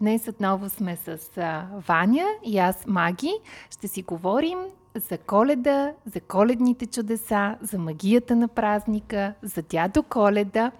Днес 0.00 0.28
отново 0.28 0.68
сме 0.68 0.96
с 0.96 1.18
Ваня 1.88 2.26
и 2.44 2.58
аз 2.58 2.86
Маги. 2.86 3.32
Ще 3.70 3.88
си 3.88 4.02
говорим 4.02 4.58
за 4.94 5.18
коледа, 5.18 5.92
за 6.06 6.20
коледните 6.20 6.86
чудеса, 6.86 7.56
за 7.62 7.78
магията 7.78 8.36
на 8.36 8.48
празника, 8.48 9.34
за 9.42 9.62
дядо 9.62 10.02
Коледа. 10.02 10.70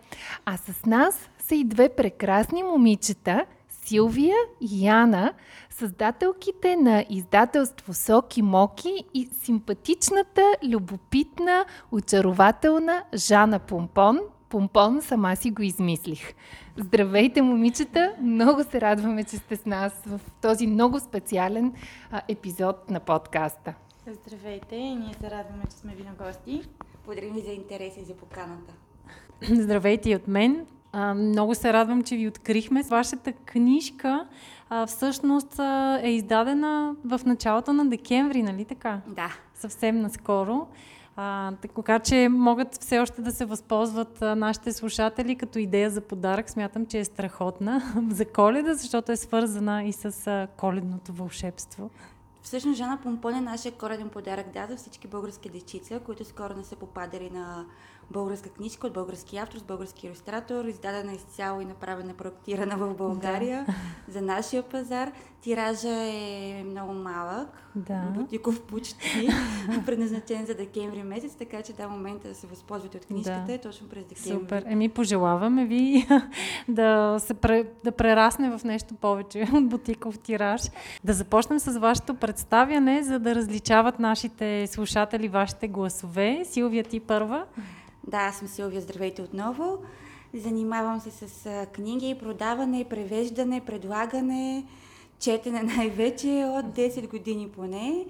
А 0.45 0.57
с 0.57 0.87
нас 0.87 1.31
са 1.39 1.55
и 1.55 1.65
две 1.65 1.89
прекрасни 1.89 2.63
момичета, 2.63 3.45
Силвия 3.69 4.37
и 4.61 4.87
Яна, 4.87 5.33
създателките 5.71 6.77
на 6.77 7.05
издателство 7.11 7.95
Соки 7.95 8.43
Моки 8.43 9.05
и 9.15 9.29
симпатичната, 9.43 10.43
любопитна, 10.65 11.65
очарователна 11.93 13.03
Жана 13.15 13.59
Помпон. 13.59 14.21
Помпон 14.51 15.03
сама 15.03 15.37
си 15.37 15.51
го 15.51 15.63
измислих. 15.63 16.35
Здравейте, 16.77 17.43
момичета! 17.43 18.13
Много 18.23 18.65
се 18.65 18.81
радваме, 18.81 19.25
че 19.25 19.37
сте 19.37 19.57
с 19.57 19.67
нас 19.67 20.03
в 20.07 20.21
този 20.43 20.67
много 20.67 21.01
специален 21.01 21.73
а, 22.11 22.23
епизод 22.29 22.91
на 22.91 23.01
подкаста. 23.01 23.75
Здравейте, 24.07 24.77
ние 24.77 25.15
се 25.21 25.31
радваме, 25.31 25.63
че 25.71 25.77
сме 25.77 25.95
ви 25.95 26.03
на 26.03 26.27
гости. 26.27 26.63
Благодарим 27.05 27.35
ви 27.35 27.41
за 27.41 27.51
интерес 27.51 27.97
и 27.97 28.05
за 28.05 28.15
поканата. 28.15 28.73
Здравейте 29.43 30.11
и 30.11 30.17
от 30.17 30.29
мен. 30.29 30.67
А, 30.93 31.15
много 31.15 31.55
се 31.55 31.73
радвам, 31.73 32.03
че 32.03 32.17
ви 32.17 32.29
открихме. 32.29 32.83
Вашата 32.83 33.33
книжка 33.33 34.27
а, 34.71 34.87
всъщност 34.87 35.59
а, 35.59 36.01
е 36.03 36.11
издадена 36.11 36.95
в 37.05 37.21
началото 37.27 37.73
на 37.73 37.87
декември, 37.87 38.43
нали 38.43 38.65
така? 38.65 39.01
Да. 39.07 39.37
Съвсем 39.55 40.01
наскоро. 40.01 40.67
А, 41.23 41.53
така 41.77 41.99
че 41.99 42.29
могат 42.31 42.75
все 42.81 42.99
още 42.99 43.23
да 43.23 43.33
се 43.33 43.45
възползват 43.45 44.21
нашите 44.21 44.73
слушатели 44.73 45.37
като 45.37 45.59
идея 45.59 45.91
за 45.91 46.01
подарък. 46.01 46.51
Смятам, 46.51 46.87
че 46.87 46.99
е 46.99 47.05
страхотна 47.05 47.83
за 48.11 48.25
коледа, 48.25 48.75
защото 48.75 49.13
е 49.13 49.17
свързана 49.17 49.85
и 49.85 49.93
с 49.93 50.49
коледното 50.57 51.13
вълшебство. 51.13 51.91
Всъщност 52.43 52.79
Жана 52.79 52.99
Помпон 53.03 53.35
е 53.35 53.41
нашия 53.41 53.73
коледен 53.73 54.09
подарък 54.09 54.53
да, 54.53 54.67
за 54.67 54.77
всички 54.77 55.09
български 55.09 55.49
дечица, 55.49 56.01
които 56.01 56.25
скоро 56.25 56.55
не 56.57 56.65
са 56.65 56.77
попадали 56.77 57.31
на 57.31 57.67
българска 58.11 58.49
книжка 58.49 58.87
от 58.87 58.93
български 58.93 59.37
автор 59.37 59.59
с 59.59 59.63
български 59.63 60.07
иллюстратор, 60.07 60.65
издадена 60.65 61.13
изцяло 61.13 61.61
и 61.61 61.65
направена, 61.65 62.15
проектирана 62.15 62.77
в 62.77 62.95
България 62.95 63.65
да. 63.67 63.75
за 64.13 64.23
нашия 64.23 64.63
пазар. 64.63 65.13
Тиража 65.41 66.05
е 66.07 66.65
много 66.67 66.93
малък, 66.93 67.49
да. 67.77 68.01
бутиков 68.15 68.61
почти, 68.61 69.29
предназначен 69.87 70.47
за 70.47 70.55
декември 70.55 71.03
месец, 71.03 71.35
така 71.35 71.63
че 71.63 71.73
да, 71.73 71.89
момента 71.89 72.29
да 72.29 72.35
се 72.35 72.47
възползвате 72.47 72.97
от 72.97 73.07
книжката 73.07 73.45
да. 73.47 73.53
е 73.53 73.59
точно 73.59 73.89
през 73.89 74.05
декември. 74.05 74.41
Супер. 74.41 74.65
Еми, 74.67 74.89
пожелаваме 74.89 75.65
ви 75.65 76.07
да, 76.69 77.17
се 77.19 77.35
да 77.85 77.93
прерасне 77.93 78.59
в 78.59 78.65
нещо 78.65 78.95
повече 78.95 79.49
от 79.53 79.69
бутиков 79.69 80.19
тираж. 80.19 80.63
Да 81.05 81.13
започнем 81.13 81.59
с 81.59 81.79
вашето 81.79 82.15
представяне, 82.15 83.03
за 83.03 83.19
да 83.19 83.35
различават 83.35 83.99
нашите 83.99 84.67
слушатели 84.67 85.29
вашите 85.29 85.69
гласове. 85.69 86.43
Силвия, 86.45 86.85
ти 86.85 87.01
първа. 87.01 87.45
Да, 88.07 88.17
аз 88.19 88.37
съм 88.37 88.49
Силвия, 88.49 88.81
здравейте 88.81 89.23
отново. 89.23 89.79
Занимавам 90.35 91.01
се 91.01 91.11
с 91.11 91.67
книги, 91.73 92.19
продаване, 92.21 92.89
превеждане, 92.91 93.65
предлагане, 93.65 94.67
четене 95.19 95.63
най-вече 95.77 96.27
от 96.29 96.67
10 96.67 97.11
години 97.11 97.49
поне. 97.49 98.07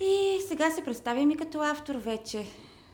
И 0.00 0.38
сега 0.48 0.70
се 0.70 0.84
представям 0.84 1.30
и 1.30 1.36
като 1.36 1.60
автор 1.60 1.94
вече. 1.94 2.46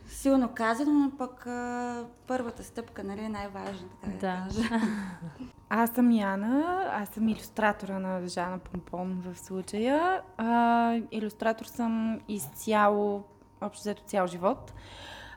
Силно 0.07 0.49
казано, 0.55 0.93
но 0.93 1.11
пък 1.19 1.47
а, 1.47 2.05
първата 2.27 2.65
стъпка 2.65 3.05
нали, 3.05 3.21
е 3.21 3.29
най-важна. 3.29 3.89
Така 4.05 4.17
да. 4.17 4.47
да 4.53 4.81
аз 5.69 5.91
съм 5.91 6.11
Яна, 6.11 6.85
аз 6.93 7.09
съм 7.09 7.29
иллюстратора 7.29 7.99
на 7.99 8.29
Жана 8.29 8.59
Помпон 8.59 9.23
в 9.27 9.39
случая. 9.39 10.23
А, 10.37 11.01
иллюстратор 11.11 11.65
съм 11.65 12.21
изцяло, 12.29 13.23
общо 13.61 13.81
взето 13.81 14.03
цял 14.07 14.27
живот. 14.27 14.73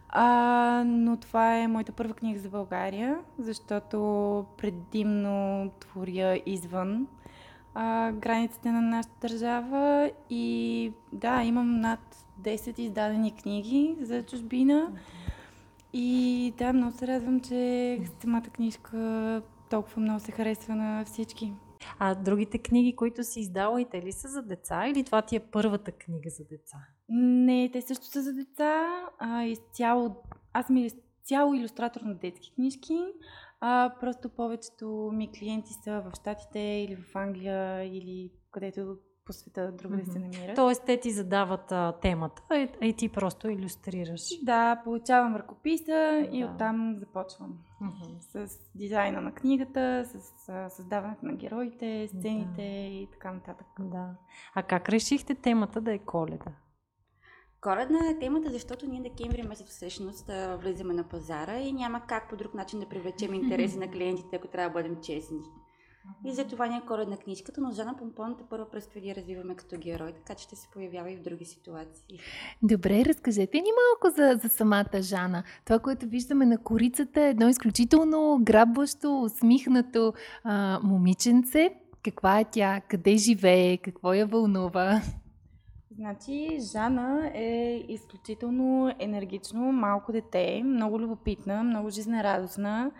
А, 0.09 0.83
но 0.85 1.17
това 1.17 1.57
е 1.57 1.67
моята 1.67 1.91
първа 1.91 2.13
книга 2.13 2.39
за 2.39 2.49
България, 2.49 3.19
защото 3.39 4.45
предимно 4.57 5.71
творя 5.79 6.39
извън 6.45 7.07
а, 7.75 8.11
границите 8.11 8.71
на 8.71 8.81
нашата 8.81 9.15
държава 9.21 10.11
и 10.29 10.93
да, 11.13 11.43
имам 11.43 11.79
над 11.79 11.99
10 12.41 12.79
издадени 12.79 13.35
книги 13.35 13.95
за 14.01 14.23
чужбина. 14.23 14.91
И 15.93 16.53
да, 16.57 16.73
много 16.73 16.97
се 16.97 17.07
радвам, 17.07 17.39
че 17.39 17.99
самата 18.21 18.41
книжка 18.41 19.41
толкова 19.69 20.01
много 20.01 20.19
се 20.19 20.31
харесва 20.31 20.75
на 20.75 21.05
всички. 21.05 21.53
А 21.99 22.15
другите 22.15 22.57
книги, 22.57 22.95
които 22.95 23.23
си 23.23 23.39
издала, 23.39 23.81
и 23.81 23.85
те 23.85 24.01
ли 24.01 24.11
са 24.11 24.27
за 24.27 24.41
деца 24.41 24.87
или 24.87 25.03
това 25.03 25.21
ти 25.21 25.35
е 25.35 25.39
първата 25.39 25.91
книга 25.91 26.29
за 26.29 26.43
деца? 26.43 26.77
Не, 27.09 27.69
те 27.73 27.81
също 27.81 28.05
са 28.05 28.21
за 28.21 28.33
деца. 28.33 29.05
А, 29.19 29.43
изцяло, 29.43 30.15
аз 30.53 30.65
съм 30.67 30.87
цяло 31.23 31.53
иллюстратор 31.53 32.01
на 32.01 32.15
детски 32.15 32.53
книжки. 32.55 32.99
А, 33.59 33.93
просто 33.99 34.29
повечето 34.29 35.11
ми 35.13 35.31
клиенти 35.31 35.73
са 35.73 36.01
в 36.01 36.11
Штатите 36.15 36.59
или 36.59 36.95
в 36.95 37.15
Англия 37.15 37.83
или 37.83 38.31
където 38.51 38.97
по 39.25 39.33
света 39.33 39.71
друга 39.71 39.95
mm-hmm. 39.95 40.05
да 40.05 40.11
се 40.11 40.19
намират. 40.19 40.55
Тоест 40.55 40.83
те 40.85 40.99
ти 40.99 41.11
задават 41.11 41.71
а, 41.71 41.93
темата, 42.01 42.41
а, 42.49 42.85
и 42.85 42.93
ти 42.93 43.09
просто 43.09 43.49
иллюстрираш. 43.49 44.21
Да, 44.43 44.81
получавам 44.83 45.35
ръкописа 45.35 45.85
да. 45.85 46.29
и 46.31 46.45
оттам 46.45 46.95
започвам. 46.99 47.57
Mm-hmm. 47.81 48.45
С 48.47 48.59
дизайна 48.75 49.21
на 49.21 49.31
книгата, 49.31 50.05
с 50.05 50.49
а, 50.49 50.69
създаването 50.69 51.25
на 51.25 51.33
героите, 51.33 52.07
сцените 52.07 52.55
да. 52.55 52.63
и 52.63 53.07
така 53.11 53.31
нататък. 53.31 53.67
Да. 53.79 54.09
А 54.55 54.63
как 54.63 54.89
решихте 54.89 55.35
темата 55.35 55.81
да 55.81 55.93
е 55.93 55.99
коледа? 55.99 56.51
Коледна 57.65 57.99
е 58.09 58.19
темата, 58.19 58.51
защото 58.51 58.87
ние 58.87 59.01
декември 59.01 59.43
месец 59.43 59.67
всъщност 59.69 60.31
влизаме 60.57 60.93
на 60.93 61.03
пазара 61.03 61.57
и 61.57 61.73
няма 61.73 62.01
как 62.07 62.29
по 62.29 62.35
друг 62.35 62.53
начин 62.53 62.79
да 62.79 62.85
привлечем 62.85 63.33
интереси 63.33 63.77
на 63.77 63.91
клиентите, 63.91 64.35
ако 64.35 64.47
трябва 64.47 64.69
да 64.69 64.73
бъдем 64.73 65.01
честни. 65.01 65.39
И 66.25 66.33
за 66.33 66.45
това 66.45 66.67
ни 66.67 66.77
е 66.77 66.81
коледна 66.87 67.17
книжката, 67.17 67.61
но 67.61 67.71
Жана 67.71 67.97
Помпон 67.97 68.35
първо 68.49 68.65
предстои 68.71 69.01
да 69.01 69.15
развиваме 69.15 69.55
като 69.55 69.77
герой, 69.77 70.13
така 70.13 70.35
че 70.35 70.43
ще 70.43 70.55
се 70.55 70.67
появява 70.73 71.11
и 71.11 71.17
в 71.17 71.21
други 71.21 71.45
ситуации. 71.45 72.19
Добре, 72.63 73.05
разкажете 73.05 73.57
ни 73.57 73.69
малко 73.69 74.15
за, 74.15 74.39
за 74.41 74.49
самата 74.49 75.01
Жана. 75.01 75.43
Това, 75.65 75.79
което 75.79 76.05
виждаме 76.05 76.45
на 76.45 76.57
корицата 76.57 77.21
е 77.21 77.29
едно 77.29 77.49
изключително 77.49 78.39
грабващо, 78.41 79.21
усмихнато 79.21 80.13
а, 80.43 80.79
момиченце. 80.83 81.69
Каква 82.03 82.39
е 82.39 82.45
тя? 82.51 82.81
Къде 82.89 83.17
живее? 83.17 83.77
Какво 83.77 84.13
я 84.13 84.25
вълнува? 84.25 85.01
Значи, 85.97 86.57
Жана 86.71 87.31
е 87.33 87.83
изключително 87.87 88.95
енергично 88.99 89.71
малко 89.71 90.11
дете, 90.11 90.63
много 90.65 90.99
любопитна, 90.99 91.63
много 91.63 91.89
жизнерадостна. 91.89 92.91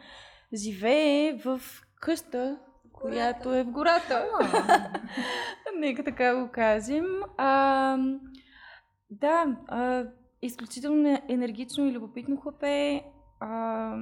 Живее 0.53 1.33
в 1.33 1.61
къща, 2.01 2.59
която 2.93 3.53
е 3.53 3.63
в 3.63 3.71
гората. 3.71 4.25
Нека 5.79 6.03
така 6.03 6.35
го 6.35 6.49
кажем. 6.51 7.05
А, 7.37 7.97
да, 9.09 9.57
а, 9.67 10.05
изключително 10.41 11.19
енергично 11.29 11.85
и 11.85 11.91
любопитно 11.91 12.37
хлапе, 12.37 13.01
а, 13.39 13.95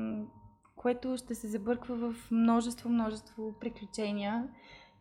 което 0.76 1.18
ще 1.18 1.36
се 1.36 1.48
забърква 1.48 1.96
в 1.96 2.32
множество, 2.32 2.90
множество 2.90 3.60
приключения 3.60 4.48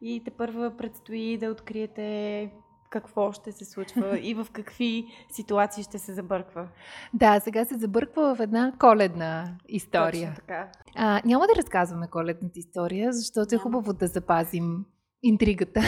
и 0.00 0.22
те 0.24 0.30
първа 0.30 0.76
предстои 0.76 1.38
да 1.38 1.50
откриете 1.50 2.52
какво 2.92 3.32
ще 3.32 3.52
се 3.52 3.64
случва 3.64 4.18
и 4.18 4.34
в 4.34 4.46
какви 4.52 5.06
ситуации 5.30 5.84
ще 5.84 5.98
се 5.98 6.14
забърква. 6.14 6.68
Да, 7.14 7.40
сега 7.40 7.64
се 7.64 7.78
забърква 7.78 8.34
в 8.34 8.40
една 8.40 8.72
коледна 8.78 9.56
история. 9.68 10.28
Точно 10.28 10.34
така. 10.34 10.72
А, 10.96 11.22
няма 11.24 11.46
да 11.46 11.62
разказваме 11.62 12.08
коледната 12.10 12.58
история, 12.58 13.12
защото 13.12 13.54
е 13.54 13.58
хубаво 13.58 13.92
да 13.92 14.06
запазим 14.06 14.84
интригата. 15.22 15.80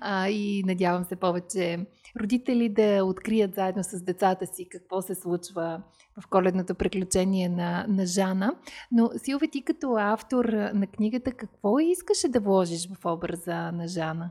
А, 0.00 0.28
и 0.28 0.62
надявам 0.66 1.04
се 1.04 1.16
повече 1.16 1.86
родители 2.20 2.68
да 2.68 3.04
открият 3.04 3.54
заедно 3.54 3.84
с 3.84 4.02
децата 4.02 4.46
си 4.46 4.68
какво 4.68 5.02
се 5.02 5.14
случва 5.14 5.82
в 6.20 6.28
коледното 6.30 6.74
приключение 6.74 7.48
на, 7.48 7.86
на 7.88 8.06
Жана. 8.06 8.54
Но, 8.92 9.10
Силви, 9.16 9.50
ти 9.50 9.62
като 9.64 9.96
автор 9.98 10.44
на 10.74 10.86
книгата, 10.86 11.32
какво 11.32 11.78
искаше 11.78 12.28
да 12.28 12.40
вложиш 12.40 12.88
в 12.88 13.04
образа 13.04 13.72
на 13.72 13.88
Жана? 13.88 14.30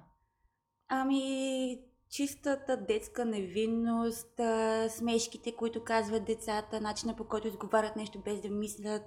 Ами, 0.89 1.79
чистата 2.09 2.77
детска 2.87 3.25
невинност, 3.25 4.41
смешките, 4.89 5.51
които 5.51 5.83
казват 5.83 6.25
децата, 6.25 6.81
начина 6.81 7.15
по 7.15 7.23
който 7.23 7.47
изговарят 7.47 7.95
нещо 7.95 8.19
без 8.25 8.41
да 8.41 8.49
мислят, 8.49 9.01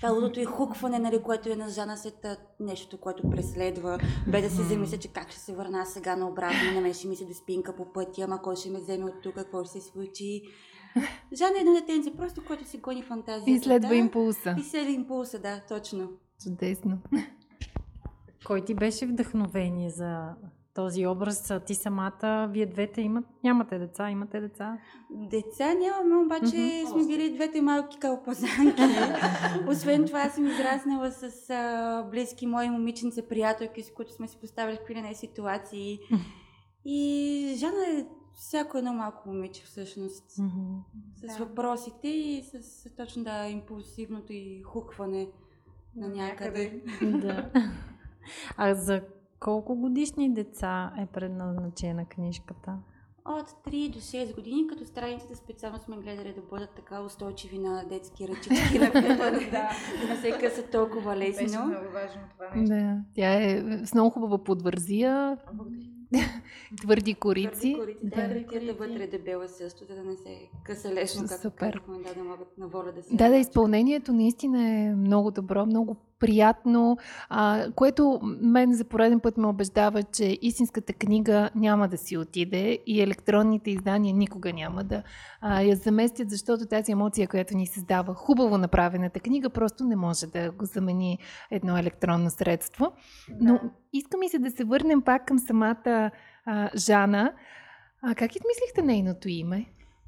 това 0.00 0.10
лудото 0.10 0.40
и 0.40 0.44
хукване, 0.44 0.98
нали, 0.98 1.22
което 1.22 1.52
е 1.52 1.56
на 1.56 1.68
Жана 1.68 1.96
света, 1.96 2.36
нещото, 2.60 3.00
което 3.00 3.30
преследва, 3.30 3.98
без 4.28 4.42
да 4.42 4.50
се 4.50 4.62
замисля, 4.62 4.98
че 4.98 5.12
как 5.12 5.30
ще 5.30 5.40
се 5.40 5.54
върна 5.54 5.86
сега 5.86 6.16
на 6.16 6.28
обратно, 6.28 6.72
на 6.74 6.80
мен 6.80 6.94
ще 6.94 7.08
ми 7.08 7.16
се 7.16 7.34
спинка 7.34 7.76
по 7.76 7.92
пътя, 7.92 8.22
ама 8.22 8.42
кой 8.42 8.56
ще 8.56 8.70
ме 8.70 8.78
вземе 8.78 9.04
от 9.04 9.22
тук, 9.22 9.34
какво 9.34 9.64
ще 9.64 9.80
се 9.80 9.88
случи. 9.88 10.42
Жана 11.34 11.58
е 11.58 11.60
едно 11.60 11.72
детенце, 11.72 12.16
просто 12.16 12.44
което 12.44 12.64
си 12.64 12.78
гони 12.78 13.02
фантазията. 13.02 13.50
И 13.50 13.58
следва 13.58 13.88
да? 13.88 13.94
импулса. 13.94 14.56
И 14.58 14.62
следва 14.62 14.90
импулса, 14.90 15.38
да, 15.38 15.60
точно. 15.68 16.10
Чудесно. 16.44 16.98
Кой 18.46 18.64
ти 18.64 18.74
беше 18.74 19.06
вдъхновение 19.06 19.90
за 19.90 20.34
този 20.76 21.06
образ? 21.06 21.52
Ти 21.66 21.74
самата, 21.74 22.48
вие 22.52 22.66
двете 22.66 23.00
имат, 23.00 23.24
нямате 23.44 23.78
деца, 23.78 24.10
имате 24.10 24.40
деца? 24.40 24.78
Деца 25.10 25.74
нямаме, 25.74 26.16
обаче 26.16 26.56
mm-hmm. 26.56 26.90
сме 26.90 27.06
били 27.06 27.34
двете 27.34 27.62
малки 27.62 27.98
кълпазанки. 27.98 28.82
Освен 29.68 30.06
това 30.06 30.30
съм 30.30 30.46
израснала 30.46 31.12
с 31.12 31.50
а, 31.50 32.02
близки 32.10 32.46
мои 32.46 32.70
момиченца, 32.70 33.22
приятелки, 33.28 33.82
с 33.82 33.90
които 33.90 34.12
сме 34.12 34.28
си 34.28 34.38
поставили 34.40 34.78
в 34.90 34.94
не 34.94 35.14
ситуации. 35.14 35.98
И 36.84 37.54
Жана 37.58 37.86
е 37.86 38.06
всяко 38.34 38.78
едно 38.78 38.92
малко 38.92 39.28
момиче 39.28 39.64
всъщност. 39.64 40.30
Mm-hmm. 40.30 40.78
С 41.16 41.38
да. 41.38 41.44
въпросите 41.44 42.08
и 42.08 42.42
с 42.42 42.86
точно 42.96 43.24
да, 43.24 43.48
импулсивното 43.48 44.32
и 44.32 44.62
хукване 44.62 45.28
на 45.96 46.08
някъде. 46.08 46.82
да. 47.02 47.50
А 48.56 48.74
за 48.74 49.02
колко 49.40 49.74
годишни 49.74 50.34
деца 50.34 50.92
е 50.98 51.06
предназначена 51.06 52.04
книжката? 52.04 52.78
От 53.28 53.50
3 53.50 53.90
до 53.90 53.98
6 53.98 54.34
години, 54.34 54.66
като 54.66 54.84
страниците 54.84 55.34
специално 55.34 55.78
сме 55.78 55.96
гледали 55.96 56.32
да 56.32 56.40
бъдат 56.50 56.70
така 56.70 57.00
устойчиви 57.00 57.58
на 57.58 57.84
детски 57.88 58.28
ръчички, 58.28 58.78
да, 58.78 58.90
да 59.50 60.08
не 60.08 60.16
се 60.16 60.38
късат 60.40 60.70
толкова 60.70 61.16
лесно. 61.16 61.46
Беше 61.46 61.58
много 61.58 61.92
важно 61.92 62.20
това 62.32 62.54
нещо. 62.54 62.74
Да, 62.74 62.98
тя 63.14 63.42
е 63.42 63.62
с 63.86 63.94
много 63.94 64.10
хубава 64.10 64.44
подвързия. 64.44 65.38
Твърди 66.82 67.14
корици. 67.14 67.74
Твърди 67.74 67.74
корици, 67.76 67.98
да, 68.02 68.28
да, 68.60 68.66
да 68.66 68.74
вътре 68.74 69.06
дебела 69.06 69.48
също, 69.48 69.84
за 69.84 69.94
да 69.94 70.02
не 70.02 70.16
се 70.16 70.48
къса 70.64 70.94
лесно, 70.94 71.28
както 71.28 71.50
казахме, 71.50 71.98
да, 71.98 72.14
да 72.14 72.24
могат 72.24 72.58
на 72.58 72.68
воля 72.68 72.92
да 72.92 73.02
се... 73.02 73.16
Да, 73.16 73.28
да, 73.28 73.36
изпълнението 73.36 74.12
наистина 74.12 74.70
е 74.70 74.94
много 74.94 75.30
добро, 75.30 75.66
много 75.66 75.96
приятно, 76.20 76.96
а, 77.28 77.66
което 77.74 78.20
мен 78.22 78.74
за 78.74 78.84
пореден 78.84 79.20
път 79.20 79.36
ме 79.36 79.46
убеждава, 79.46 80.02
че 80.02 80.38
истинската 80.42 80.92
книга 80.92 81.50
няма 81.54 81.88
да 81.88 81.98
си 81.98 82.16
отиде 82.16 82.78
и 82.86 83.02
електронните 83.02 83.70
издания 83.70 84.14
никога 84.14 84.52
няма 84.52 84.84
да 84.84 85.02
а, 85.40 85.60
я 85.60 85.76
заместят, 85.76 86.30
защото 86.30 86.66
тази 86.66 86.92
емоция, 86.92 87.28
която 87.28 87.56
ни 87.56 87.66
създава 87.66 88.14
хубаво 88.14 88.58
направената 88.58 89.20
книга, 89.20 89.50
просто 89.50 89.84
не 89.84 89.96
може 89.96 90.26
да 90.26 90.50
го 90.50 90.64
замени 90.64 91.18
едно 91.50 91.78
електронно 91.78 92.30
средство. 92.30 92.92
Но 93.40 93.60
искам 93.92 94.22
и 94.22 94.28
се 94.28 94.38
да 94.38 94.50
се 94.50 94.64
върнем 94.64 95.02
пак 95.02 95.26
към 95.26 95.38
самата 95.38 96.10
а, 96.46 96.70
Жана. 96.76 97.32
А, 98.02 98.14
как 98.14 98.30
измислихте 98.36 98.82
нейното 98.82 99.28
име? 99.28 99.66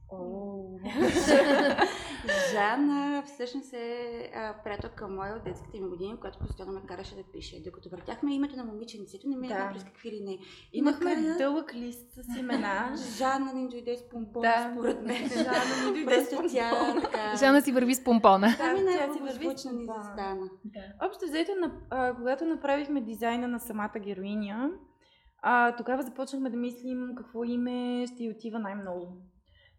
Жана 2.52 3.22
всъщност 3.26 3.72
е 3.72 4.31
приятелка 4.64 5.08
моя 5.08 5.37
от 5.37 5.44
детските 5.44 5.81
ми 5.81 5.88
години, 5.88 6.20
която 6.20 6.38
постоянно 6.38 6.72
ме 6.72 6.87
караше 6.87 7.14
да 7.14 7.22
пише. 7.32 7.62
Докато 7.64 7.88
въртяхме 7.88 8.34
името 8.34 8.56
на 8.56 8.64
момиченцето, 8.64 9.28
не 9.28 9.37
ми 9.37 9.49
да. 9.49 9.70
през 9.72 9.84
какви 9.84 10.10
ли 10.10 10.20
не. 10.25 10.38
Имахме 10.72 11.14
Накрая... 11.14 11.38
дълъг 11.38 11.75
лист 11.75 12.12
с 12.12 12.38
имена. 12.38 12.96
Жана 13.16 13.52
ни 13.55 13.69
дойде 13.69 13.96
с 13.96 14.08
помпон, 14.08 14.43
да. 14.43 14.70
според 14.72 15.02
мен. 15.02 15.28
Жана 15.28 15.87
ни 15.87 16.05
дойде 16.05 16.25
с 16.25 16.31
помпон. 16.31 16.50
Тя, 16.50 17.00
така... 17.00 17.37
Жана 17.37 17.62
си 17.62 17.72
върви 17.72 17.94
с 17.94 18.05
помпона. 18.05 18.55
Да, 18.58 18.72
ми 18.72 18.81
с 19.58 19.72
ни 19.72 19.87
застана. 19.87 20.49
Да. 20.64 21.06
Общо 21.06 21.25
взето, 21.25 21.52
когато 22.16 22.44
направихме 22.44 23.00
дизайна 23.00 23.49
на 23.49 23.60
самата 23.60 23.99
героиня, 23.99 24.70
а, 25.43 25.76
тогава 25.76 26.02
започнахме 26.02 26.50
да 26.50 26.56
мислим 26.56 27.14
какво 27.16 27.44
име 27.44 28.06
ще 28.06 28.25
й 28.25 28.31
отива 28.31 28.58
най-много. 28.58 29.06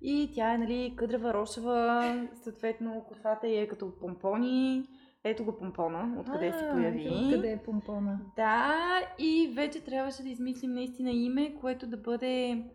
И 0.01 0.31
тя 0.36 0.54
е, 0.54 0.57
нали, 0.57 0.94
къдрава, 0.98 1.34
рошева, 1.34 2.28
съответно 2.44 3.06
косата 3.07 3.48
е 3.48 3.68
като 3.68 4.00
помпони. 4.00 4.88
Ето 5.24 5.46
го 5.46 5.57
помпона, 5.57 6.19
откъде 6.19 6.54
се 6.54 6.69
появи. 6.72 7.25
Откъде 7.25 7.51
е 7.51 7.63
помпона? 7.63 8.19
Да, 8.36 8.75
и 9.19 9.54
вече 9.56 9.84
трябваше 9.84 10.24
да 10.24 10.30
измислим 10.30 10.72
наистина 10.72 11.12
име, 11.12 11.56
което 11.62 11.88
да 11.88 11.98
бъде 11.98 12.66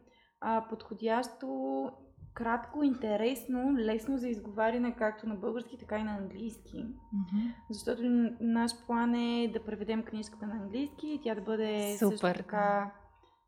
а, 0.40 0.68
подходящо, 0.68 1.90
кратко, 2.34 2.82
интересно, 2.82 3.74
лесно 3.78 4.18
за 4.18 4.28
изговаряне 4.28 4.96
както 4.96 5.26
на 5.26 5.34
български, 5.34 5.78
така 5.78 5.98
и 5.98 6.04
на 6.04 6.16
английски. 6.16 6.76
Mm-hmm. 6.76 7.54
Защото 7.70 8.02
наш 8.40 8.70
план 8.86 9.14
е 9.14 9.50
да 9.52 9.64
преведем 9.64 10.02
книжката 10.02 10.46
на 10.46 10.54
английски 10.54 11.08
и 11.08 11.20
тя 11.22 11.34
да 11.34 11.40
бъде 11.40 11.96
Супер. 11.98 12.16
също 12.16 12.32
така 12.36 12.92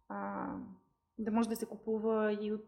а, 0.08 0.46
да 1.18 1.30
може 1.30 1.48
да 1.48 1.56
се 1.56 1.66
купува 1.66 2.38
и 2.40 2.52
от 2.52 2.66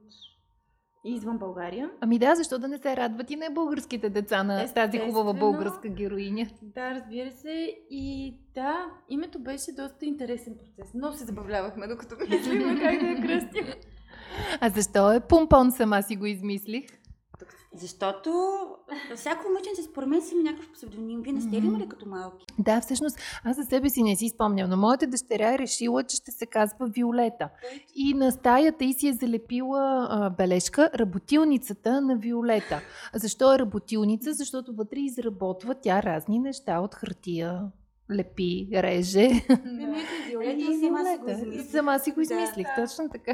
извън 1.05 1.39
България. 1.39 1.91
Ами 2.01 2.19
да, 2.19 2.35
защо 2.35 2.59
да 2.59 2.69
не 2.69 2.79
се 2.79 2.97
радват 2.97 3.31
и 3.31 3.37
на 3.37 3.51
българските 3.51 4.11
деца 4.11 4.43
на 4.43 4.63
Естествено. 4.63 4.93
тази 4.93 5.13
хубава 5.13 5.33
българска 5.33 5.89
героиня? 5.89 6.47
Да, 6.63 6.91
разбира 6.91 7.31
се. 7.31 7.75
И 7.91 8.35
да, 8.55 8.87
името 9.09 9.39
беше 9.39 9.73
доста 9.73 10.07
интересен 10.07 10.55
процес. 10.59 10.95
Много 10.95 11.15
се 11.15 11.25
забавлявахме, 11.25 11.87
докато 11.87 12.17
мислихме 12.31 12.81
как 12.81 13.01
да 13.01 13.07
я 13.07 13.23
кръстим. 13.23 13.67
А 14.61 14.71
защо 14.71 15.13
е 15.13 15.21
помпон 15.21 15.71
сама 15.73 16.03
си 16.03 16.17
го 16.17 16.27
измислих? 16.27 16.85
Защото 17.75 18.59
всяко 19.17 19.49
момиченце 19.49 19.83
според 19.83 20.09
мен 20.09 20.23
си 20.23 20.35
има 20.35 20.43
някакъв 20.43 20.73
псевдоним. 20.73 21.23
Вие 21.23 21.33
не 21.33 21.41
сте 21.41 21.63
ли 21.63 21.67
имали 21.67 21.89
като 21.89 22.09
малки? 22.09 22.47
Да, 22.59 22.81
всъщност 22.81 23.19
аз 23.45 23.57
за 23.57 23.65
себе 23.65 23.91
си 23.91 24.03
не 24.03 24.17
си 24.17 24.29
спомням, 24.29 24.71
но 24.71 24.77
моята 24.77 25.07
дъщеря 25.07 25.55
е 25.55 25.59
решила, 25.59 26.05
че 26.05 26.17
ще 26.17 26.31
се 26.31 26.47
казва 26.47 26.87
Виолета. 26.87 27.49
И 27.95 28.15
на 28.15 28.33
стаята 28.33 28.85
и 28.85 28.93
си 28.93 29.09
е 29.09 29.13
залепила 29.13 30.09
а, 30.11 30.31
бележка 30.31 30.91
работилницата 30.95 32.01
на 32.01 32.17
Виолета. 32.17 32.81
Защо 33.15 33.55
е 33.55 33.59
работилница? 33.59 34.33
Защото 34.33 34.73
вътре 34.73 34.99
изработва 34.99 35.75
тя 35.75 36.03
разни 36.03 36.39
неща 36.39 36.81
от 36.81 36.95
хартия, 36.95 37.61
лепи, 38.17 38.69
реже. 38.73 39.29
Виолета 40.29 40.65
сама 40.81 41.05
си 41.05 41.19
го 41.19 41.31
измислих. 41.31 41.71
Сама 41.71 41.99
си 41.99 42.11
го 42.11 42.21
измислих, 42.21 42.67
да, 42.77 42.83
точно 42.83 43.09
така. 43.11 43.33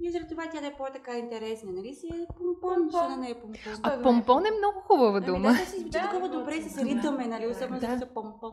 И 0.00 0.10
заради 0.10 0.28
това 0.28 0.42
тя 0.52 0.60
да 0.60 0.66
е 0.66 0.72
по-така 0.78 1.16
интересна, 1.16 1.72
нали 1.72 1.94
си 1.94 2.06
е 2.06 2.26
помпон, 2.38 2.88
защо 2.90 3.08
да 3.08 3.16
не 3.16 3.30
е 3.30 3.34
помпон. 3.34 3.72
А 3.82 4.02
помпон 4.02 4.46
е 4.46 4.50
много 4.58 4.80
хубава 4.80 5.16
ами 5.16 5.26
дума. 5.26 5.48
Да, 5.48 5.58
да 5.58 5.66
си 5.66 5.80
звучи 5.80 5.98
такова 5.98 6.28
добре 6.28 6.62
с 6.62 6.78
ритъме, 6.82 7.26
нали, 7.26 7.46
особено 7.46 7.80
с 7.80 8.06
помпон. 8.14 8.52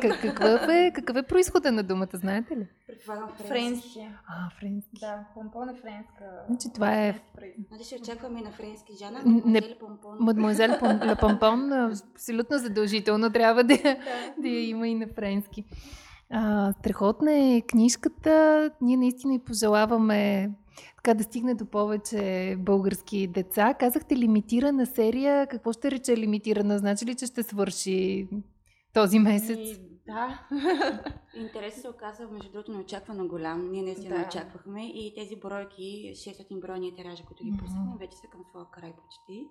Какъв 0.00 0.68
е, 0.68 0.92
какъв 0.94 1.16
е 1.16 1.22
происхода 1.22 1.72
на 1.72 1.82
думата, 1.82 2.08
знаете 2.14 2.56
ли? 2.56 2.66
Предполагам 3.06 3.28
френски. 3.48 4.08
А, 4.26 4.50
френски. 4.60 5.00
Да, 5.00 5.24
помпон 5.34 5.68
е 5.68 5.74
френска. 5.74 6.24
Значи 6.48 6.68
това 6.74 7.06
е... 7.06 7.20
Значи 7.68 7.84
ще 7.84 7.96
очакваме 7.96 8.40
и 8.40 8.42
на 8.42 8.52
френски. 8.52 8.92
Жана, 8.98 9.22
мадмуазел 9.24 9.78
помпон. 9.80 10.16
Мадмуазел 10.20 10.78
помпон, 11.20 11.72
абсолютно 12.14 12.58
задължително 12.58 13.32
трябва 13.32 13.64
да 13.64 13.76
да 14.38 14.48
я 14.48 14.68
има 14.68 14.88
и 14.88 14.94
на 14.94 15.06
френски. 15.06 15.64
А, 16.30 16.72
страхотна 16.72 17.32
е 17.32 17.60
книжката. 17.60 18.70
Ние 18.80 18.96
наистина 18.96 19.34
и 19.34 19.38
пожелаваме 19.38 20.50
така 20.96 21.14
да 21.14 21.24
стигне 21.24 21.54
до 21.54 21.66
повече 21.66 22.56
български 22.58 23.26
деца. 23.26 23.74
Казахте 23.74 24.16
лимитирана 24.16 24.86
серия. 24.86 25.46
Какво 25.46 25.72
ще 25.72 25.90
рече 25.90 26.16
лимитирана? 26.16 26.78
Значи 26.78 27.06
ли, 27.06 27.14
че 27.14 27.26
ще 27.26 27.42
свърши 27.42 28.28
този 28.92 29.18
месец? 29.18 29.58
И, 29.58 29.89
да. 30.10 30.40
Интерес 31.34 31.82
се 31.82 31.88
оказа, 31.88 32.28
между 32.28 32.52
другото, 32.52 32.72
неочаквано 32.72 33.28
голям. 33.28 33.70
Ние 33.70 33.82
наистина 33.82 34.16
да. 34.16 34.26
очаквахме 34.26 34.86
и 34.86 35.14
тези 35.14 35.36
бройки, 35.36 36.12
600 36.14 36.60
бройни 36.60 36.94
тиражи, 36.94 37.22
които 37.22 37.44
ги 37.44 37.52
пуснахме, 37.58 37.92
вече 37.98 38.16
са 38.16 38.26
към 38.26 38.44
своя 38.44 38.66
край 38.70 38.92
почти. 38.92 39.48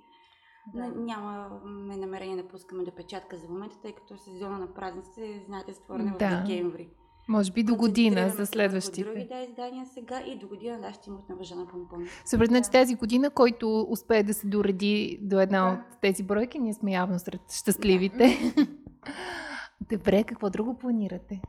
Да. 0.73 0.87
Нямаме 0.87 1.97
намерение 1.97 2.43
да 2.43 2.47
пускаме 2.47 2.83
до 2.83 2.91
печатка 2.91 3.37
за 3.37 3.47
момента, 3.47 3.81
тъй 3.81 3.91
като 3.91 4.17
сезона 4.17 4.59
на 4.59 4.73
празниците, 4.73 5.43
знаете, 5.45 5.73
створена 5.73 6.15
да. 6.19 6.29
в 6.29 6.43
декември. 6.43 6.89
Може 7.27 7.51
би 7.51 7.63
до 7.63 7.75
година 7.75 8.29
за 8.29 8.45
следващите. 8.45 9.03
Други 9.03 9.27
да, 9.27 9.39
издания 9.39 9.85
сега 9.85 10.21
и 10.21 10.37
до 10.37 10.47
година 10.47 10.81
да 10.81 10.93
ще 10.93 11.09
имат 11.09 11.29
на 11.29 11.35
въжена 11.35 11.67
помпон. 11.67 12.07
Супер, 12.25 12.45
значи 12.45 12.71
тази 12.71 12.95
година, 12.95 13.29
който 13.29 13.87
успее 13.89 14.23
да 14.23 14.33
се 14.33 14.47
дореди 14.47 15.19
до 15.21 15.39
една 15.39 15.65
да. 15.65 15.71
от 15.71 16.01
тези 16.01 16.23
бройки, 16.23 16.59
ние 16.59 16.73
сме 16.73 16.91
явно 16.91 17.19
сред 17.19 17.41
щастливите. 17.51 18.53
Да. 18.55 18.67
Добре, 19.83 20.23
какво 20.23 20.49
друго 20.49 20.77
планирате? 20.77 21.41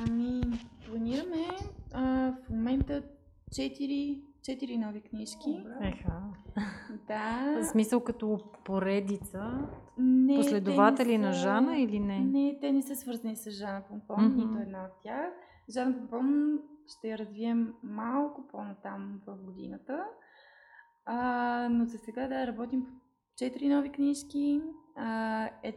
Ами, 0.00 0.40
планираме 0.88 1.46
а, 1.92 2.02
в 2.34 2.50
момента 2.50 3.02
4, 3.50 4.22
4 4.40 4.76
нови 4.78 5.00
книжки. 5.00 5.64
Еха. 5.82 6.22
Да. 7.08 7.58
В 7.60 7.64
смисъл 7.64 8.00
като 8.00 8.38
поредица, 8.64 9.68
Не, 9.98 10.36
последователи 10.36 11.06
те 11.06 11.18
не 11.18 11.26
на 11.26 11.34
са- 11.34 11.40
Жана 11.40 11.78
или 11.78 12.00
не? 12.00 12.18
Не, 12.18 12.58
те 12.60 12.72
не 12.72 12.82
са 12.82 12.96
свързани 12.96 13.36
с 13.36 13.50
Жана 13.50 13.82
Помпон, 13.82 14.24
Мгм. 14.24 14.36
нито 14.36 14.58
една 14.58 14.84
от 14.84 14.92
тях. 15.02 15.32
Жана 15.70 15.94
Помпон 15.94 16.58
ще 16.88 17.08
я 17.08 17.18
развием 17.18 17.74
малко 17.82 18.48
по-натам 18.48 19.20
в 19.26 19.36
годината. 19.36 20.04
А, 21.04 21.16
но 21.70 21.84
за 21.84 21.98
сега 21.98 22.28
да 22.28 22.46
работим 22.46 22.82
по 22.82 22.90
четири 23.36 23.68
нови 23.68 23.88
книжки. 23.90 24.62
А, 24.96 25.48
ед, 25.62 25.76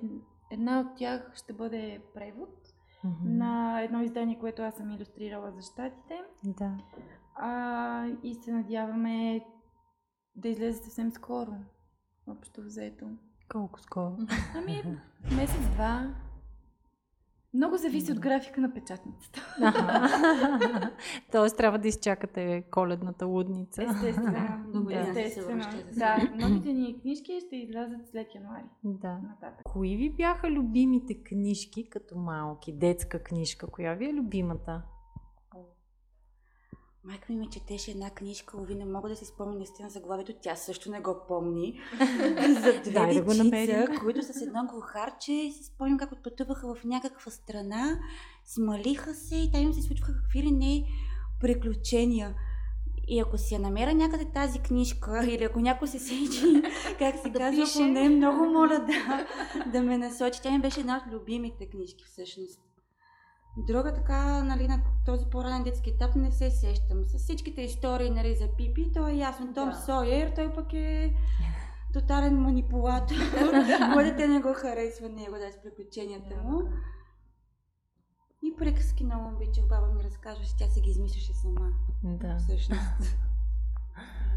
една 0.54 0.80
от 0.80 0.98
тях 0.98 1.32
ще 1.36 1.54
бъде 1.54 2.02
превод 2.14 2.50
Мгм. 3.04 3.38
на 3.38 3.82
едно 3.82 4.02
издание, 4.02 4.40
което 4.40 4.62
аз 4.62 4.76
съм 4.76 4.92
иллюстрирала 4.92 5.52
за 5.52 5.62
щатите. 5.62 6.22
Да. 6.44 6.78
А, 7.36 8.08
и 8.24 8.36
се 8.36 8.52
надяваме 8.52 9.46
да 10.36 10.48
излезе 10.50 10.84
съвсем 10.84 11.12
скоро. 11.12 11.52
Общо 12.28 12.62
взето. 12.62 13.06
Колко 13.52 13.82
скоро? 13.82 14.18
Ами, 14.56 14.84
месец-два. 15.36 16.16
Много 17.54 17.78
зависи 17.78 18.12
от 18.12 18.20
графика 18.20 18.62
на 18.62 18.74
печатницата. 18.74 19.42
Тоест 21.32 21.58
трябва 21.58 21.80
да 21.80 21.88
изчакате 21.88 22.64
коледната 22.72 23.26
лудница. 23.26 23.84
Естествено. 23.84 24.90
Естествено. 24.92 25.58
да 25.58 25.94
се 25.94 26.00
Да, 26.00 26.32
новите 26.36 26.74
ни 26.74 27.00
книжки 27.02 27.40
ще 27.46 27.56
излязат 27.56 28.08
след 28.08 28.36
януари. 28.36 28.64
Да. 28.84 29.14
Нататък. 29.14 29.62
Кои 29.64 29.96
ви 29.96 30.10
бяха 30.10 30.52
любимите 30.52 31.24
книжки 31.24 31.90
като 31.90 32.18
малки? 32.18 32.74
Детска 32.74 33.24
книжка. 33.24 33.68
Коя 33.68 33.94
ви 33.94 34.10
е 34.10 34.14
любимата? 34.14 34.82
Майка 37.06 37.34
ми 37.34 37.40
ми 37.40 37.50
четеше 37.50 37.92
една 37.92 38.10
книжка, 38.10 38.58
Ови, 38.58 38.76
не 38.76 38.86
мога 38.86 39.10
да 39.10 39.16
си 39.16 39.26
спомня 39.26 39.56
наистина 39.56 39.90
заглавието, 39.90 40.34
тя 40.42 40.56
също 40.56 40.92
не 40.92 41.02
го 41.02 41.16
помни. 41.28 41.80
За 42.62 42.82
две 42.82 42.92
Дай 42.92 43.14
да 43.14 43.22
го 43.22 43.28
дечица, 43.28 43.44
намерим. 43.44 44.00
които 44.00 44.22
с 44.22 44.42
едно 44.42 44.66
глухарче 44.66 45.52
си 45.52 45.64
спомням 45.64 45.98
как 45.98 46.12
отпътуваха 46.12 46.76
в 46.76 46.84
някаква 46.84 47.32
страна, 47.32 48.00
смалиха 48.46 49.14
се 49.14 49.36
и 49.36 49.52
там 49.52 49.62
им 49.62 49.74
се 49.74 49.82
случваха 49.82 50.14
какви 50.16 50.44
ли 50.44 50.52
не 50.52 50.84
приключения. 51.42 52.36
И 53.08 53.20
ако 53.20 53.38
си 53.38 53.54
я 53.54 53.60
намеря 53.60 53.94
някъде 53.94 54.26
тази 54.34 54.60
книжка, 54.60 55.26
или 55.26 55.44
ако 55.44 55.60
някой 55.60 55.88
се 55.88 56.00
сечи, 56.00 56.62
как 57.00 57.20
се 57.20 57.30
Да 57.30 57.40
казва, 57.40 57.66
поне 57.74 58.10
много 58.10 58.46
моля 58.46 58.86
да, 58.88 59.28
да 59.72 59.82
ме 59.82 59.98
насочи. 59.98 60.42
Тя 60.44 60.52
ми 60.52 60.62
беше 60.62 60.80
една 60.80 60.98
от 60.98 61.14
любимите 61.14 61.70
книжки 61.70 62.04
всъщност. 62.06 62.60
Друга 63.58 63.94
така, 63.94 64.44
нали, 64.44 64.68
на 64.68 64.82
този 65.06 65.26
по-ранен 65.26 65.64
детски 65.64 65.90
етап 65.90 66.16
не 66.16 66.32
се 66.32 66.52
сещам. 66.52 67.06
С 67.06 67.18
всичките 67.18 67.62
истории, 67.62 68.10
нали, 68.10 68.36
за 68.36 68.48
Пипи, 68.58 68.92
то 68.94 69.08
е 69.08 69.14
ясно. 69.14 69.54
Том 69.54 69.70
Да. 69.70 69.76
Сойер, 69.76 70.32
той 70.36 70.54
пък 70.54 70.74
е 70.74 71.14
тотален 71.94 72.42
манипулатор. 72.42 73.16
Дете 74.04 74.28
не 74.28 74.40
го 74.40 74.54
харесва 74.54 75.10
него, 75.10 75.36
да, 75.36 75.52
с 75.52 75.62
приключенията 75.64 76.36
му. 76.44 76.62
И 78.44 78.56
приказки 78.58 79.04
много 79.04 79.36
обичах. 79.36 79.68
Баба 79.68 79.88
ми 79.88 80.04
разказваше, 80.04 80.58
тя 80.58 80.68
се 80.68 80.82
ги 80.82 80.90
измисляше 80.90 81.34
сама. 81.34 81.70
Да. 82.04 82.38
Всъщност. 82.38 82.82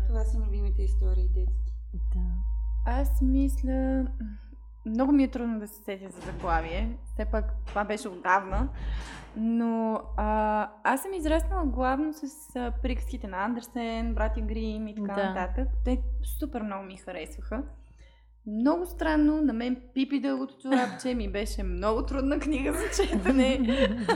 Това 0.08 0.25
са 0.25 0.38
ми 0.38 0.46
любимите 0.46 0.82
истории 0.82 1.28
детски. 1.28 1.73
да. 2.14 2.20
Аз 2.87 3.20
мисля... 3.20 4.06
Много 4.87 5.12
ми 5.12 5.25
е 5.25 5.28
трудно 5.28 5.59
да 5.59 5.69
се 5.69 5.83
сетя 5.85 6.09
за 6.11 6.21
заглавие. 6.21 6.97
Все 7.14 7.25
пак 7.25 7.45
това 7.66 7.85
беше 7.85 8.09
отдавна. 8.09 8.69
Но 9.37 10.00
а, 10.16 10.71
аз 10.85 11.02
съм 11.02 11.12
израснала 11.14 11.64
главно 11.66 12.12
с 12.12 12.26
а, 12.57 12.73
приказките 12.83 13.28
на 13.28 13.45
Андерсен, 13.45 14.14
братя 14.14 14.40
Грим 14.40 14.88
и 14.88 14.95
така 14.95 15.14
Да. 15.14 15.28
нататък. 15.28 15.69
Те 15.85 15.99
супер 16.40 16.62
много 16.62 16.85
ми 16.85 16.97
харесваха. 16.97 17.62
Много 18.47 18.87
странно, 18.87 19.43
на 19.43 19.52
мен 19.52 19.76
Пипи 19.95 20.21
дългото 20.21 20.55
чорапче 20.62 21.14
ми 21.14 21.33
беше 21.33 21.62
много 21.62 22.07
трудна 22.07 22.38
книга 22.38 22.73
за 22.73 23.02
четене. 23.02 23.59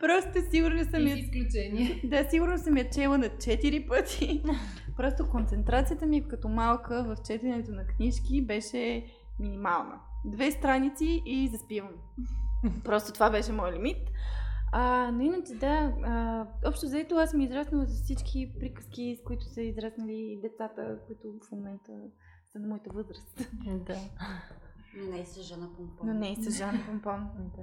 Просто 0.00 0.38
сигурно 0.50 0.84
съм 0.84 1.06
я 1.06 1.16
изключение. 1.16 2.00
да, 2.04 2.24
сигурно 2.30 2.58
съм 2.58 2.76
я 2.76 2.90
чела 2.90 3.18
на 3.18 3.28
четири 3.28 3.86
пъти. 3.86 4.42
Просто 4.96 5.28
концентрацията 5.30 6.06
ми 6.06 6.28
като 6.28 6.48
малка 6.48 7.04
в 7.04 7.16
четенето 7.26 7.72
на 7.72 7.86
книжки 7.86 8.46
беше 8.46 9.04
минимална. 9.38 10.00
Две 10.24 10.50
страници 10.50 11.22
и 11.26 11.48
заспивам. 11.48 11.92
Просто 12.84 13.12
това 13.12 13.30
беше 13.30 13.52
мой 13.52 13.72
лимит. 13.72 14.08
А, 14.72 15.10
но 15.12 15.22
иначе 15.22 15.54
да, 15.54 15.92
а, 16.04 16.46
общо 16.66 16.86
заето 16.86 17.14
аз 17.14 17.30
съм 17.30 17.40
израснала 17.40 17.86
с 17.86 18.02
всички 18.02 18.54
приказки, 18.58 19.18
с 19.20 19.24
които 19.24 19.44
са 19.44 19.62
израснали 19.62 20.38
децата, 20.42 20.98
които 21.06 21.34
в 21.48 21.52
момента 21.52 21.92
са 22.52 22.58
на 22.58 22.68
моята 22.68 22.90
възраст. 22.92 23.48
да. 23.66 23.96
Но 24.96 25.12
не 25.12 25.18
и 25.18 25.26
с 25.26 25.42
Жана 25.42 25.68
Помпон. 25.76 26.08
Но 26.08 26.14
не 26.14 26.32
и 26.32 26.36
с 26.36 26.58
Жан 26.58 26.82
Помпон. 26.86 27.28
да. 27.56 27.62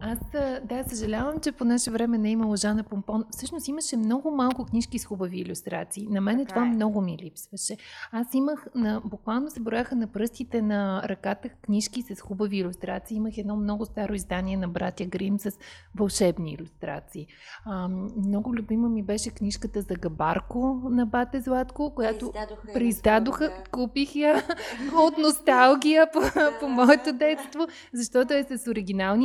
Аз 0.00 0.18
да, 0.64 0.84
съжалявам, 0.86 1.40
че 1.40 1.52
по 1.52 1.64
наше 1.64 1.90
време 1.90 2.18
не 2.18 2.28
е 2.28 2.32
имало 2.32 2.56
Жана 2.56 2.82
Помпон. 2.82 3.24
Всъщност 3.30 3.68
имаше 3.68 3.96
много 3.96 4.30
малко 4.30 4.64
книжки 4.64 4.98
с 4.98 5.04
хубави 5.04 5.38
иллюстрации. 5.38 6.06
На 6.10 6.20
мен 6.20 6.38
Така 6.38 6.48
това 6.48 6.66
е. 6.66 6.68
много 6.68 7.00
ми 7.00 7.18
липсваше. 7.22 7.76
Аз 8.12 8.34
имах, 8.34 8.66
на, 8.74 9.00
буквално 9.04 9.50
се 9.50 9.60
брояха 9.60 9.96
на 9.96 10.06
пръстите 10.06 10.62
на 10.62 11.02
ръката 11.08 11.48
книжки 11.48 12.02
с 12.02 12.20
хубави 12.20 12.56
иллюстрации. 12.56 13.16
Имах 13.16 13.38
едно 13.38 13.56
много 13.56 13.84
старо 13.84 14.14
издание 14.14 14.56
на 14.56 14.68
братя 14.68 15.04
Грим 15.04 15.38
с 15.38 15.50
вълшебни 15.94 16.52
иллюстрации. 16.52 17.26
А, 17.64 17.88
много 18.16 18.54
любима 18.54 18.88
ми 18.88 19.02
беше 19.02 19.30
книжката 19.30 19.82
за 19.82 19.94
Габарко 19.94 20.80
на 20.90 21.06
Бате 21.06 21.40
Златко, 21.40 21.94
която 21.94 22.32
Преиздадоха 22.74 23.44
да. 23.44 23.70
купих 23.70 24.14
я 24.14 24.42
от 25.06 25.18
носталгия 25.18 26.10
по, 26.12 26.20
по 26.60 26.68
моето 26.68 27.12
детство, 27.12 27.66
защото 27.92 28.34
е 28.34 28.44
с 28.50 28.66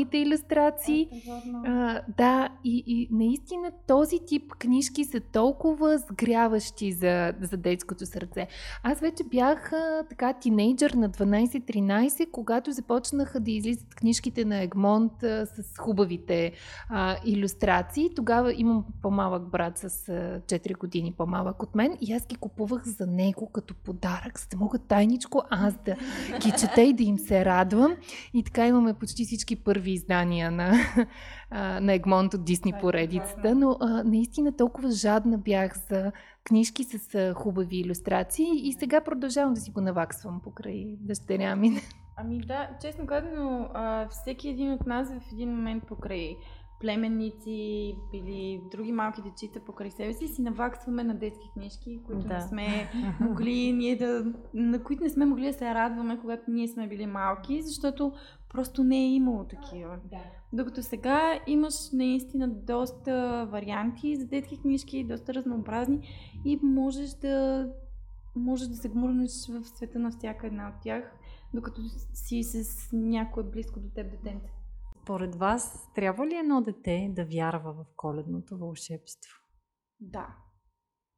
оригиналните 0.02 0.18
иллюстрации. 0.18 1.10
А, 1.66 2.02
да, 2.18 2.50
и, 2.64 2.84
и 2.88 3.08
наистина 3.12 3.72
този 3.88 4.20
тип 4.20 4.52
книжки 4.60 5.06
са 5.06 5.20
толкова 5.20 5.98
сгряващи 5.98 6.92
за, 6.92 7.34
за 7.42 7.58
детското 7.58 8.06
сърце. 8.06 8.48
Аз 8.84 9.00
вече 9.00 9.24
бях 9.24 9.74
а, 9.74 10.04
така 10.10 10.34
тинейджър 10.34 10.92
на 10.92 11.10
12-13, 11.10 12.32
когато 12.32 12.72
започнаха 12.72 13.40
да 13.40 13.52
излизат 13.52 13.96
книжките 13.96 14.46
на 14.46 14.62
Егмонт 14.62 15.24
а, 15.24 15.46
с 15.46 15.78
хубавите 15.78 16.52
а, 16.90 17.16
иллюстрации. 17.26 18.10
Тогава 18.16 18.54
имам 18.58 18.86
по-малък 19.02 19.50
брат 19.50 19.78
с 19.78 19.84
а, 19.84 20.40
4 20.40 20.78
години 20.78 21.14
по-малък 21.18 21.64
от 21.64 21.76
мен 21.76 21.98
и 22.02 22.14
аз 22.14 22.28
ги 22.28 22.36
купувах 22.36 22.84
за 22.86 23.08
него 23.08 23.50
като 23.52 23.74
подарък, 23.74 24.40
за 24.40 24.48
да 24.52 24.58
мога 24.58 24.80
тайничко 24.80 25.42
аз 25.50 25.74
да 25.86 25.96
ги 26.40 26.52
чета 26.60 26.82
и 26.82 26.94
да 26.94 27.04
им 27.04 27.18
се 27.18 27.46
радвам. 27.46 27.96
И 28.34 28.44
така 28.44 28.68
имаме 28.68 28.94
почти 28.94 29.26
всички 29.26 29.56
първи 29.56 29.91
издания 29.94 30.52
на, 30.52 30.74
на 31.82 31.94
Егмонт 31.94 32.34
от 32.34 32.46
Дисни 32.46 32.74
е 32.78 32.80
поредицата, 32.82 33.56
но 33.56 33.78
а, 33.80 34.04
наистина 34.04 34.56
толкова 34.56 34.92
жадна 34.92 35.38
бях 35.38 35.78
за 35.90 36.12
книжки 36.44 36.84
с 36.84 37.16
а, 37.16 37.34
хубави 37.34 37.78
иллюстрации 37.78 38.50
и 38.64 38.74
сега 38.74 39.02
продължавам 39.02 39.54
да 39.54 39.60
си 39.60 39.72
го 39.72 39.82
наваксвам 39.82 40.42
покрай 40.44 40.98
дъщеря 41.00 41.56
ми. 41.56 41.72
Ами 42.18 42.40
да, 42.40 42.70
честно 42.82 43.06
казано, 43.06 43.70
всеки 44.10 44.50
един 44.50 44.72
от 44.72 44.86
нас 44.86 45.10
в 45.10 45.32
един 45.34 45.50
момент 45.50 45.84
покрай 45.88 46.36
племенници 46.82 47.96
или 48.14 48.62
други 48.72 48.92
малки 48.92 49.22
дечица 49.22 49.60
покрай 49.60 49.92
себе 49.92 50.14
си 50.14 50.28
си 50.28 50.42
наваксваме 50.42 51.04
на 51.04 51.16
детски 51.16 51.50
книжки, 51.54 52.00
които 52.06 52.28
Да. 52.28 52.34
не 52.34 52.42
сме 52.42 52.90
могли 53.20 53.72
ние 53.72 53.96
да, 53.96 54.34
на 54.54 54.84
които 54.84 55.04
не 55.04 55.10
сме 55.10 55.26
могли 55.26 55.46
да 55.46 55.54
се 55.54 55.74
радваме, 55.74 56.20
когато 56.20 56.52
ние 56.52 56.68
сме 56.68 56.88
били 56.88 57.06
малки, 57.06 57.62
защото 57.62 58.14
просто 58.50 58.84
не 58.84 58.98
е 58.98 59.14
имало 59.14 59.44
такива. 59.44 59.98
Докато 60.54 60.84
сега 60.84 61.40
имаш 61.48 61.92
наистина 61.94 62.48
доста 62.48 63.48
варианти 63.52 64.16
за 64.16 64.28
детски 64.28 64.58
книжки, 64.62 65.04
доста 65.04 65.34
разнообразни 65.34 66.00
и 66.46 66.60
можеш 66.64 67.10
да, 67.14 67.68
можеш 68.36 68.68
да 68.68 68.76
се 68.76 68.90
гмурнеш 68.90 69.32
в 69.50 69.64
света 69.64 70.00
на 70.00 70.12
всяка 70.12 70.48
една 70.48 70.68
от 70.68 70.84
тях, 70.84 71.14
докато 71.54 71.82
си 72.14 72.44
с 72.44 72.90
някой 72.94 73.44
близко 73.44 73.80
до 73.80 73.90
теб 73.90 74.12
детенце. 74.12 74.48
Според 75.04 75.36
вас, 75.36 75.92
трябва 75.96 76.28
ли 76.28 76.36
едно 76.36 76.62
дете 76.62 77.12
да 77.16 77.26
вярва 77.26 77.74
в 77.74 77.86
коледното 77.96 78.58
вълшебство? 78.58 79.32
Да. 80.00 80.36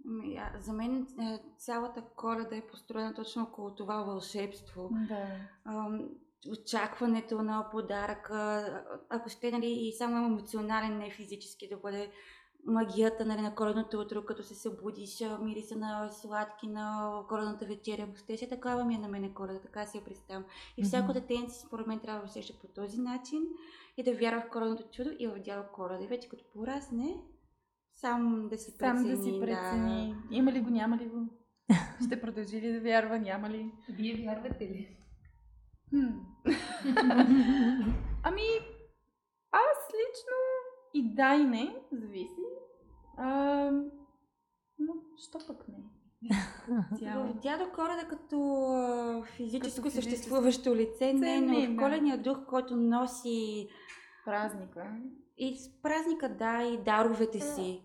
Ами, 0.08 0.40
за 0.60 0.74
мен 0.74 1.08
е, 1.22 1.40
цялата 1.58 2.04
коледа 2.16 2.56
е 2.56 2.68
построена 2.68 3.13
точно 3.13 3.44
около 3.44 3.75
това 3.75 4.04
вълшебство. 4.04 4.90
Да. 5.08 5.28
Очакването 6.52 7.42
на 7.42 7.70
подаръка, 7.72 8.68
ако 9.10 9.30
ще, 9.30 9.52
нали, 9.52 9.72
и 9.72 9.94
само 9.98 10.25
емоционален, 10.25 10.98
не 10.98 11.12
физически 11.12 11.70
да 11.70 11.78
бъде 11.78 12.12
магията 12.65 13.25
нали, 13.25 13.41
на 13.41 13.55
коледното 13.55 14.00
утро, 14.00 14.25
като 14.25 14.43
се 14.43 14.55
събудиш, 14.55 15.24
мириса 15.41 15.75
на 15.75 16.10
сладки 16.12 16.67
на 16.67 17.13
коледната 17.29 17.65
вечеря, 17.65 18.08
гостеше, 18.08 18.50
такава 18.50 18.86
ми 18.86 18.96
е 18.96 19.00
на 19.00 19.08
мене 19.08 19.34
коледа, 19.34 19.60
така 19.60 19.86
си 19.86 19.98
я 19.98 20.03
представям. 20.03 20.46
И 20.77 20.84
всяко 20.84 21.03
Мгм. 21.05 21.13
детенце 21.13 21.60
според 21.60 21.88
мен 21.88 22.00
трябва 22.00 22.22
да 22.22 22.25
усеща 22.25 22.53
по 22.62 22.67
този 22.67 23.01
начин 23.01 23.43
и 23.98 24.03
да 24.03 24.13
вярва 24.13 24.41
в 24.41 24.50
коледното 24.50 24.84
чудо 24.91 25.10
и 25.20 25.27
в 25.27 25.39
дядо 25.39 25.63
Коледа. 25.74 26.03
И 26.03 26.08
вече 26.08 26.29
като 26.29 26.43
порасне, 26.53 27.22
сам 27.96 28.48
да 28.50 28.58
си 28.58 28.72
Сам 28.72 28.96
прецени. 28.96 29.15
да 29.15 29.24
си 29.24 29.39
прецени. 29.41 30.15
Има 30.32 30.51
ли 30.51 30.62
го, 30.62 30.70
няма 30.70 30.98
ли 30.98 31.05
го? 31.05 31.27
Ще 32.08 32.22
продължи 32.22 32.62
ли 32.62 32.72
да 32.74 32.82
вярва, 32.82 33.20
няма 33.20 33.50
ли? 33.50 33.72
Вие 33.89 34.25
вярвате 34.25 34.63
ли? 34.63 34.98
Хм. 35.89 36.08
ами, 38.24 38.43
аз 39.51 39.77
лично 39.93 40.38
и 40.93 41.15
да 41.15 41.36
и 41.36 41.43
не, 41.43 41.75
зависи. 41.91 42.41
А, 43.17 43.72
но, 44.79 44.93
що 45.17 45.48
пък 45.48 45.67
не? 45.67 45.84
Цяло. 47.00 47.27
В 47.27 47.34
дядо 47.34 47.72
Коледа 47.75 48.08
като 48.10 49.24
физическо 49.25 49.82
Като 49.82 49.89
физическо 49.89 49.89
съществуващо 49.91 50.75
лице, 50.75 51.13
не, 51.13 51.41
но 51.41 51.60
не, 51.60 51.67
в 51.67 51.77
коледния 51.77 52.17
дух, 52.22 52.38
който 52.48 52.75
носи 52.75 53.67
Празника. 54.25 54.98
и 55.38 55.58
с 55.58 55.82
празника, 55.82 56.36
да, 56.38 56.63
и 56.63 56.77
даровете 56.84 57.39
си. 57.39 57.82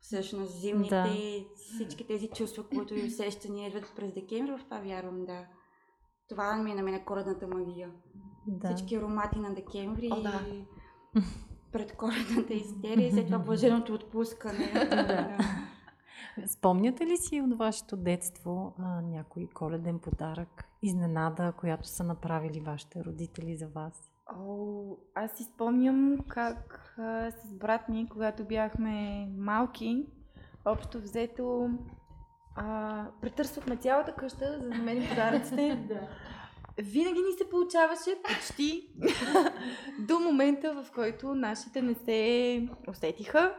Всъщност, 0.00 0.60
зимните, 0.60 0.94
Да. 0.94 1.14
всички 1.56 2.06
тези 2.06 2.28
чувства, 2.28 2.68
които 2.68 2.94
и 2.94 3.06
усещания 3.06 3.68
идват 3.68 3.92
през 3.96 4.12
декември, 4.12 4.52
в 4.52 4.64
това 4.64 4.78
вярвам, 4.78 5.24
да. 5.24 5.46
Това 6.28 6.56
ми 6.56 6.70
е 6.70 6.74
на 6.74 6.82
мен 6.82 7.04
коледната 7.04 7.46
магия. 7.46 7.90
Да. 8.46 8.74
Всички 8.74 8.94
аромати 8.94 9.38
на 9.38 9.54
декември 9.54 10.08
О, 10.12 10.22
да. 10.22 10.40
и 11.72 11.78
предколедната 11.78 12.54
истерия 12.54 13.08
и 13.08 13.12
след 13.12 13.26
това 13.26 13.38
блаженото 13.38 13.94
отпускане. 13.94 14.72
да. 14.90 15.38
Спомняте 16.46 17.06
ли 17.06 17.16
си 17.16 17.40
от 17.40 17.58
вашето 17.58 17.96
детство 17.96 18.74
а, 18.78 19.00
някой 19.00 19.48
коледен 19.54 19.98
подарък, 19.98 20.64
изненада, 20.82 21.52
която 21.52 21.88
са 21.88 22.04
направили 22.04 22.60
вашите 22.60 23.04
родители 23.04 23.56
за 23.56 23.68
вас? 23.68 24.10
О, 24.36 24.96
аз 25.14 25.32
си 25.32 25.44
спомням 25.44 26.18
как 26.28 26.94
а, 26.98 27.30
с 27.30 27.52
брат 27.52 27.88
ми, 27.88 28.08
когато 28.08 28.44
бяхме 28.44 29.26
малки, 29.36 30.06
общо 30.64 31.00
взето 31.00 31.70
а, 32.56 33.06
претърсвахме 33.20 33.76
цялата 33.76 34.14
къща, 34.14 34.52
за 34.52 34.68
да 34.68 34.76
намерим 34.76 35.08
подаръците. 35.08 35.78
Винаги 36.78 37.20
ни 37.20 37.32
се 37.38 37.50
получаваше 37.50 38.10
почти 38.24 38.88
до 40.08 40.18
момента, 40.18 40.82
в 40.82 40.92
който 40.92 41.34
нашите 41.34 41.82
не 41.82 41.94
се 41.94 42.68
усетиха 42.88 43.54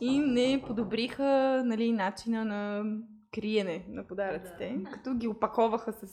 и 0.00 0.18
не 0.18 0.62
подобриха 0.66 1.62
нали, 1.66 1.92
начина 1.92 2.44
на 2.44 2.84
криене 3.34 3.84
на 3.88 4.06
подаръците, 4.06 4.76
като 4.92 5.14
ги 5.14 5.28
опаковаха 5.28 5.92
с 5.92 6.06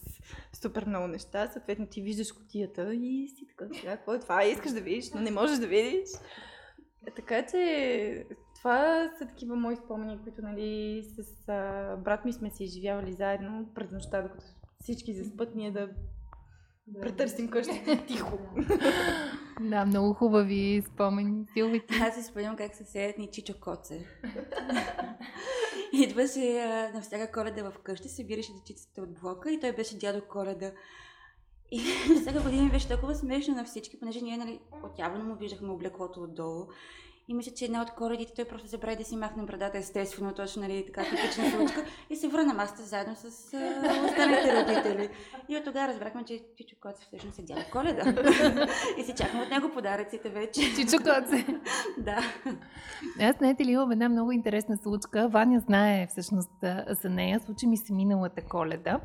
супер 0.62 0.86
много 0.86 1.08
неща. 1.08 1.48
Съответно 1.48 1.88
ти 1.88 2.02
виждаш 2.02 2.32
котията 2.32 2.94
и 2.94 3.28
си 3.28 3.48
така, 3.48 3.74
сега 3.74 3.98
какво 3.98 4.14
е 4.14 4.20
това? 4.20 4.44
Искаш 4.44 4.72
да 4.72 4.82
видиш, 4.82 5.12
но 5.14 5.22
не 5.22 5.32
можеш 5.32 5.60
да 5.60 5.68
видиш. 5.68 6.10
Така 7.16 7.46
че 7.46 8.26
това 8.56 9.10
са 9.20 9.28
такива 9.28 9.56
мои 9.56 9.76
спомени, 9.76 10.20
които 10.24 10.42
нали, 10.42 11.04
с 11.04 11.50
а, 11.50 11.96
брат 11.98 12.26
ми 12.26 12.34
сме 12.34 12.50
си 12.50 12.64
изживявали 12.64 13.14
заедно 13.14 13.70
през 13.76 13.92
нощта, 13.92 14.22
докато 14.22 14.46
всички 14.82 15.14
заспът, 15.14 15.56
ние 15.56 15.72
да 15.72 15.90
претърсим 17.02 17.50
къщата 17.50 18.06
тихо. 18.08 18.40
Да, 19.62 19.86
много 19.86 20.14
хубави 20.14 20.84
спомени. 20.88 21.46
Силви 21.54 21.86
ти. 21.88 21.96
Аз 21.96 22.16
си 22.16 22.24
спомням 22.24 22.56
как 22.56 22.76
съседът 22.76 23.18
ни 23.18 23.30
Чичо 23.32 23.54
Коце. 23.60 24.00
Идваше 25.94 26.60
а, 26.60 26.92
на 26.94 27.02
всяка 27.02 27.32
коледа 27.32 27.72
вкъщи, 27.72 28.10
събираше 28.10 28.54
дечицата 28.54 29.02
от 29.02 29.20
блока 29.22 29.52
и 29.52 29.60
той 29.60 29.72
беше 29.72 29.98
дядо 29.98 30.22
Коледа. 30.22 30.72
И 31.72 31.80
всяка 32.22 32.44
година 32.44 32.64
ми 32.64 32.72
беше 32.72 32.88
толкова 32.88 33.16
смешно 33.16 33.56
на 33.56 33.66
всички, 33.66 34.00
понеже 34.00 34.22
ние 34.22 34.38
нали, 34.38 34.60
отявно 34.84 35.26
му 35.26 35.36
виждахме 35.36 35.72
облеклото 35.72 36.24
отдолу. 36.24 36.68
И 37.30 37.34
мисля, 37.34 37.52
че 37.56 37.66
една 37.66 37.82
от 37.82 37.92
коледите 37.92 38.34
той 38.36 38.46
просто 38.46 38.68
забрави 38.68 38.96
да 38.96 39.04
си 39.04 39.16
махне 39.16 39.44
брадата, 39.44 39.78
естествено, 39.78 40.34
точно 40.34 40.62
нали, 40.62 40.86
така 40.86 41.04
типична 41.04 41.52
случка. 41.52 41.86
И 42.10 42.16
се 42.16 42.28
върна 42.28 42.46
на 42.46 42.54
масата 42.54 42.84
заедно 42.84 43.16
с 43.16 43.54
а, 43.54 44.06
останалите 44.06 44.62
родители. 44.62 45.10
И 45.50 45.58
от 45.58 45.64
тогава 45.64 45.88
разбрахме, 45.88 46.24
че 46.24 46.40
Чичо 46.58 46.76
Коце 46.82 47.06
всъщност 47.08 47.40
е 47.40 47.42
дядо 47.42 47.62
Коледа. 47.72 48.04
и 48.98 49.04
си 49.04 49.14
чакаме 49.18 49.44
от 49.44 49.50
него 49.50 49.72
подаръците 49.74 50.30
вече. 50.30 50.62
Чичо 50.76 50.98
Коце. 50.98 51.46
да. 51.98 52.18
Аз 53.20 53.36
знаете 53.38 53.66
ли, 53.66 53.72
имам 53.72 53.92
една 53.92 54.10
много 54.10 54.32
интересна 54.32 54.78
случка. 54.78 55.28
Ваня 55.30 55.60
знае 55.60 56.08
всъщност 56.08 56.52
за 57.02 57.10
нея. 57.10 57.40
Случи 57.40 57.68
ми 57.68 57.78
се 57.78 57.94
миналата 57.94 58.42
коледа. 58.42 59.00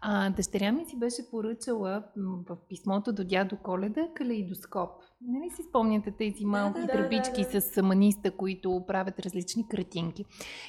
А, 0.00 0.30
дъщеря 0.30 0.72
ми 0.72 0.84
си 0.84 0.98
беше 0.98 1.30
поръчала 1.30 2.04
в 2.48 2.56
писмото 2.68 3.12
до 3.12 3.24
дядо 3.24 3.56
Коледа 3.56 4.08
калейдоскоп. 4.14 4.90
Нали 5.22 5.50
си 5.50 5.62
спомняте 5.62 6.10
тези 6.10 6.44
малки 6.44 6.80
да, 6.80 6.86
да, 6.86 6.92
тръбички 6.92 7.44
да. 7.52 7.60
с 7.60 7.82
маниста, 7.82 8.36
които 8.36 8.84
правят 8.86 9.20
различни 9.20 9.68
картинки. 9.68 10.24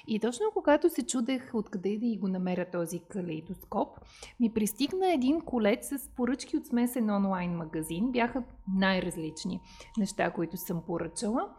И 0.08 0.20
точно 0.20 0.46
когато 0.54 0.90
се 0.90 1.06
чудех 1.06 1.52
откъде 1.54 1.98
да 1.98 2.06
и 2.06 2.18
го 2.18 2.28
намеря 2.28 2.72
този 2.72 3.00
калейдоскоп, 3.00 4.00
ми 4.40 4.54
пристигна 4.54 5.14
един 5.14 5.42
колец 5.42 5.88
с 5.90 6.10
поръчки 6.16 6.58
от 6.58 6.66
смесен 6.66 7.10
онлайн 7.10 7.52
магазин. 7.52 8.12
Бяха 8.12 8.44
най-различни 8.76 9.60
неща, 9.98 10.32
които 10.32 10.58
съм 10.58 10.82
поръчала. 10.86 11.50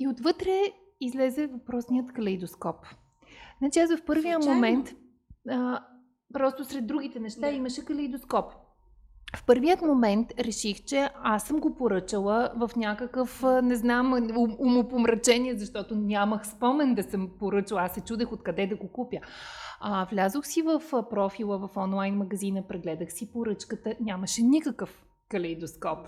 И 0.00 0.08
отвътре 0.08 0.60
излезе 1.00 1.46
въпросният 1.46 2.12
калейдоскоп. 2.12 2.76
Значи 3.58 3.78
аз 3.78 3.96
в 3.96 4.04
първия 4.04 4.34
Случайно? 4.34 4.54
момент, 4.54 4.94
а, 5.48 5.84
просто 6.32 6.64
сред 6.64 6.86
другите 6.86 7.20
неща, 7.20 7.40
Да. 7.40 7.50
имаше 7.50 7.84
калейдоскоп. 7.84 8.52
В 9.36 9.46
първият 9.46 9.82
момент 9.82 10.32
реших, 10.38 10.84
че 10.84 11.10
аз 11.22 11.42
съм 11.42 11.60
го 11.60 11.74
поръчала 11.74 12.52
в 12.56 12.70
някакъв, 12.76 13.44
не 13.62 13.76
знам, 13.76 14.14
ум- 14.14 14.56
умопомрачение, 14.58 15.56
защото 15.56 15.94
нямах 15.94 16.46
спомен 16.46 16.94
да 16.94 17.02
съм 17.02 17.30
поръчала. 17.38 17.82
Аз 17.82 17.92
се 17.92 18.00
чудех 18.00 18.32
откъде 18.32 18.66
да 18.66 18.76
го 18.76 18.88
купя. 18.88 19.18
А, 19.80 20.06
влязох 20.10 20.46
си 20.46 20.62
в 20.62 20.82
профила 21.10 21.58
в 21.58 21.76
онлайн 21.76 22.14
магазина, 22.14 22.62
прегледах 22.68 23.12
си 23.12 23.32
поръчката, 23.32 23.94
нямаше 24.00 24.42
никакъв 24.42 25.02
калейдоскоп. 25.32 25.98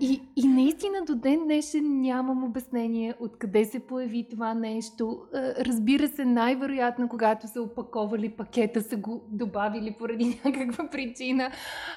И, 0.00 0.22
и 0.36 0.48
наистина 0.48 1.04
до 1.06 1.14
ден 1.14 1.44
днешен 1.44 2.00
нямам 2.00 2.44
обяснение 2.44 3.14
откъде 3.20 3.64
се 3.64 3.80
появи 3.80 4.26
това 4.30 4.54
нещо. 4.54 5.22
Е, 5.34 5.64
Разбира 5.64 6.08
се, 6.08 6.24
най-вероятно, 6.24 7.08
когато 7.08 7.48
са 7.48 7.62
опаковали 7.62 8.30
пакета, 8.30 8.82
са 8.82 8.96
го 8.96 9.24
добавили 9.28 9.96
поради 9.98 10.40
някаква 10.44 10.88
причина. 10.90 11.50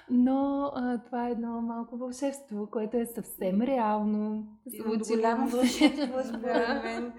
Но 0.09 0.71
а, 0.75 0.97
това 0.97 1.27
е 1.27 1.31
едно 1.31 1.61
малко 1.61 1.97
вълшебство, 1.97 2.67
което 2.71 2.97
е 2.97 3.05
съвсем 3.05 3.61
реално. 3.61 4.47
случило 4.77 5.17
Голямо 5.17 5.47
вълшебство, 5.47 6.19
според 6.23 6.83
мен. 6.83 7.13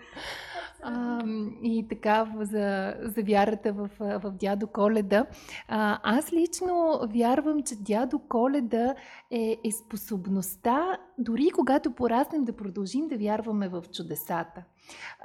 А, 0.86 1.22
и 1.62 1.86
така 1.88 2.32
за, 2.40 2.94
за 3.02 3.22
вярата 3.22 3.72
в, 3.72 3.90
в 3.98 4.30
дядо 4.40 4.66
Коледа. 4.66 5.26
А, 5.68 6.00
аз 6.02 6.32
лично 6.32 7.00
вярвам, 7.08 7.62
че 7.62 7.76
дядо 7.76 8.18
Коледа 8.18 8.94
е, 9.30 9.58
е 9.64 9.70
способността, 9.72 10.98
дори 11.18 11.50
когато 11.54 11.90
пораснем, 11.90 12.44
да 12.44 12.56
продължим 12.56 13.08
да 13.08 13.16
вярваме 13.16 13.68
в 13.68 13.84
чудесата. 13.92 14.64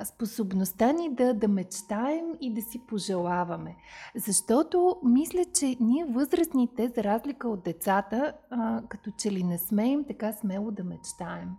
Способността 0.03 0.91
ни 0.91 1.15
да, 1.15 1.33
да 1.33 1.47
мечтаем 1.47 2.25
и 2.41 2.53
да 2.53 2.61
си 2.61 2.81
пожелаваме. 2.87 3.75
Защото 4.15 4.97
мисля, 5.03 5.45
че 5.53 5.77
ние 5.79 6.05
възрастните, 6.05 6.87
за 6.95 7.03
разлика 7.03 7.49
от 7.49 7.63
децата, 7.63 8.33
а, 8.49 8.81
като 8.89 9.11
че 9.17 9.31
ли 9.31 9.43
не 9.43 9.57
смеем 9.57 10.03
така 10.07 10.33
смело 10.33 10.71
да 10.71 10.83
мечтаем. 10.83 11.49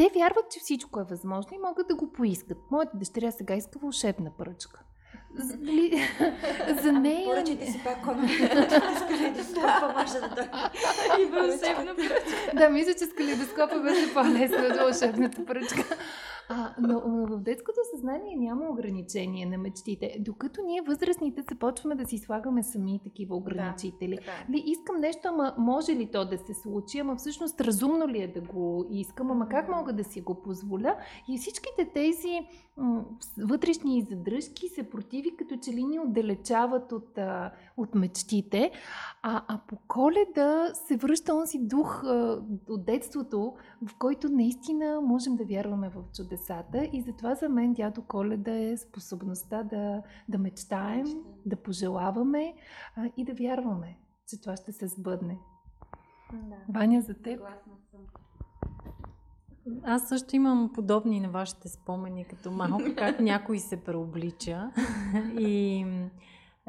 Те 0.00 0.10
вярват, 0.14 0.50
че 0.50 0.60
всичко 0.60 1.00
е 1.00 1.04
възможно 1.04 1.56
и 1.56 1.58
могат 1.58 1.88
да 1.88 1.94
го 1.94 2.12
поискат. 2.12 2.58
Моята 2.70 2.96
дъщеря 2.96 3.30
сега 3.30 3.54
иска 3.54 3.78
вълшебна 3.78 4.30
пръчка. 4.38 4.80
Нали, 5.60 6.02
За 6.82 6.92
нея... 6.92 7.24
Поръчайте 7.24 7.66
си 7.66 7.80
пак 7.84 7.98
стопа, 9.44 9.94
може 9.96 10.12
да 10.12 10.28
дойде. 10.28 10.50
И 11.20 11.24
вълшебна 11.24 11.94
пръчка. 11.94 12.54
Да, 12.54 12.68
мисля, 12.70 12.92
че 12.94 13.06
с 13.06 13.14
калейдоскопа 13.14 13.80
беше 13.80 14.14
по-лесно 14.14 14.66
от 14.66 14.76
вълшебната 14.76 15.46
пръчка. 15.46 15.96
А, 16.52 16.74
но, 16.80 17.02
но 17.06 17.26
в 17.26 17.40
детското 17.40 17.78
съзнание 17.94 18.36
няма 18.36 18.68
ограничение 18.70 19.46
на 19.46 19.58
мечтите, 19.58 20.16
докато 20.20 20.62
ние 20.62 20.82
възрастните 20.82 21.42
започваме 21.50 21.94
да 21.94 22.06
си 22.06 22.18
слагаме 22.18 22.62
сами 22.62 23.00
такива 23.04 23.36
ограничители. 23.36 24.16
Така 24.16 24.30
е. 24.48 24.52
Ли, 24.52 24.62
искам 24.66 25.00
нещо, 25.00 25.20
ама 25.24 25.54
може 25.58 25.92
ли 25.92 26.10
то 26.10 26.24
да 26.24 26.38
се 26.38 26.54
случи, 26.54 26.98
ама 26.98 27.16
всъщност 27.16 27.60
разумно 27.60 28.08
ли 28.08 28.22
е 28.22 28.32
да 28.32 28.40
го 28.40 28.86
искам, 28.90 29.30
ама 29.30 29.48
как 29.48 29.68
мога 29.68 29.92
да 29.92 30.04
си 30.04 30.20
го 30.20 30.42
позволя? 30.42 30.96
И 31.28 31.38
всичките 31.38 31.90
тези 31.94 32.40
м- 32.76 33.04
вътрешни 33.38 34.06
задръжки 34.10 34.68
се 34.68 34.90
противи, 34.90 35.36
като 35.36 35.56
че 35.56 35.70
ли 35.72 35.84
ни 35.84 35.98
отдалечават 35.98 36.92
от, 36.92 37.18
а, 37.18 37.52
от 37.76 37.94
мечтите. 37.94 38.70
А, 39.22 39.42
а 39.48 39.60
по 39.68 39.76
коледа 39.88 40.70
се 40.74 40.96
връща 40.96 41.34
онзи 41.34 41.58
дух 41.58 42.04
а, 42.04 42.42
от 42.68 42.84
детството, 42.84 43.54
в 43.88 43.98
който 43.98 44.28
наистина 44.28 45.00
можем 45.00 45.36
да 45.36 45.44
вярваме 45.44 45.88
в 45.88 46.16
чудеса. 46.16 46.39
Децата 46.40 46.88
и 46.92 47.02
затова 47.02 47.34
за 47.34 47.48
мен 47.48 47.72
дядо 47.74 48.02
Коледа 48.02 48.56
е 48.56 48.76
способността 48.76 49.62
да, 49.62 50.02
да 50.28 50.38
мечтаем, 50.38 51.06
да 51.46 51.56
пожелаваме 51.56 52.54
а, 52.96 53.10
и 53.16 53.24
да 53.24 53.34
вярваме, 53.34 53.98
че 54.28 54.40
това 54.40 54.56
ще 54.56 54.72
се 54.72 54.88
сбъдне. 54.88 55.38
Да. 56.32 56.56
Ваня, 56.68 57.00
за 57.00 57.14
теб? 57.14 57.40
Аз 59.84 60.08
също 60.08 60.36
имам 60.36 60.70
подобни 60.74 61.20
на 61.20 61.28
вашите 61.28 61.68
спомени, 61.68 62.24
като 62.24 62.50
малко 62.50 62.84
как 62.96 63.20
някой 63.20 63.58
се 63.58 63.84
преоблича. 63.84 64.70
И 65.38 65.86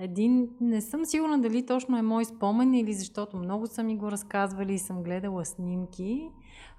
един, 0.02 0.50
не 0.62 0.82
съм 0.82 1.06
сигурна 1.06 1.42
дали 1.42 1.66
точно 1.66 1.98
е 1.98 2.02
мой 2.02 2.26
спомен 2.26 2.74
или 2.74 2.94
защото 2.94 3.38
много 3.38 3.68
са 3.68 3.84
ми 3.84 3.98
го 3.98 4.12
разказвали 4.12 4.74
и 4.74 4.80
съм 4.80 5.04
гледала 5.04 5.46
снимки 5.46 6.32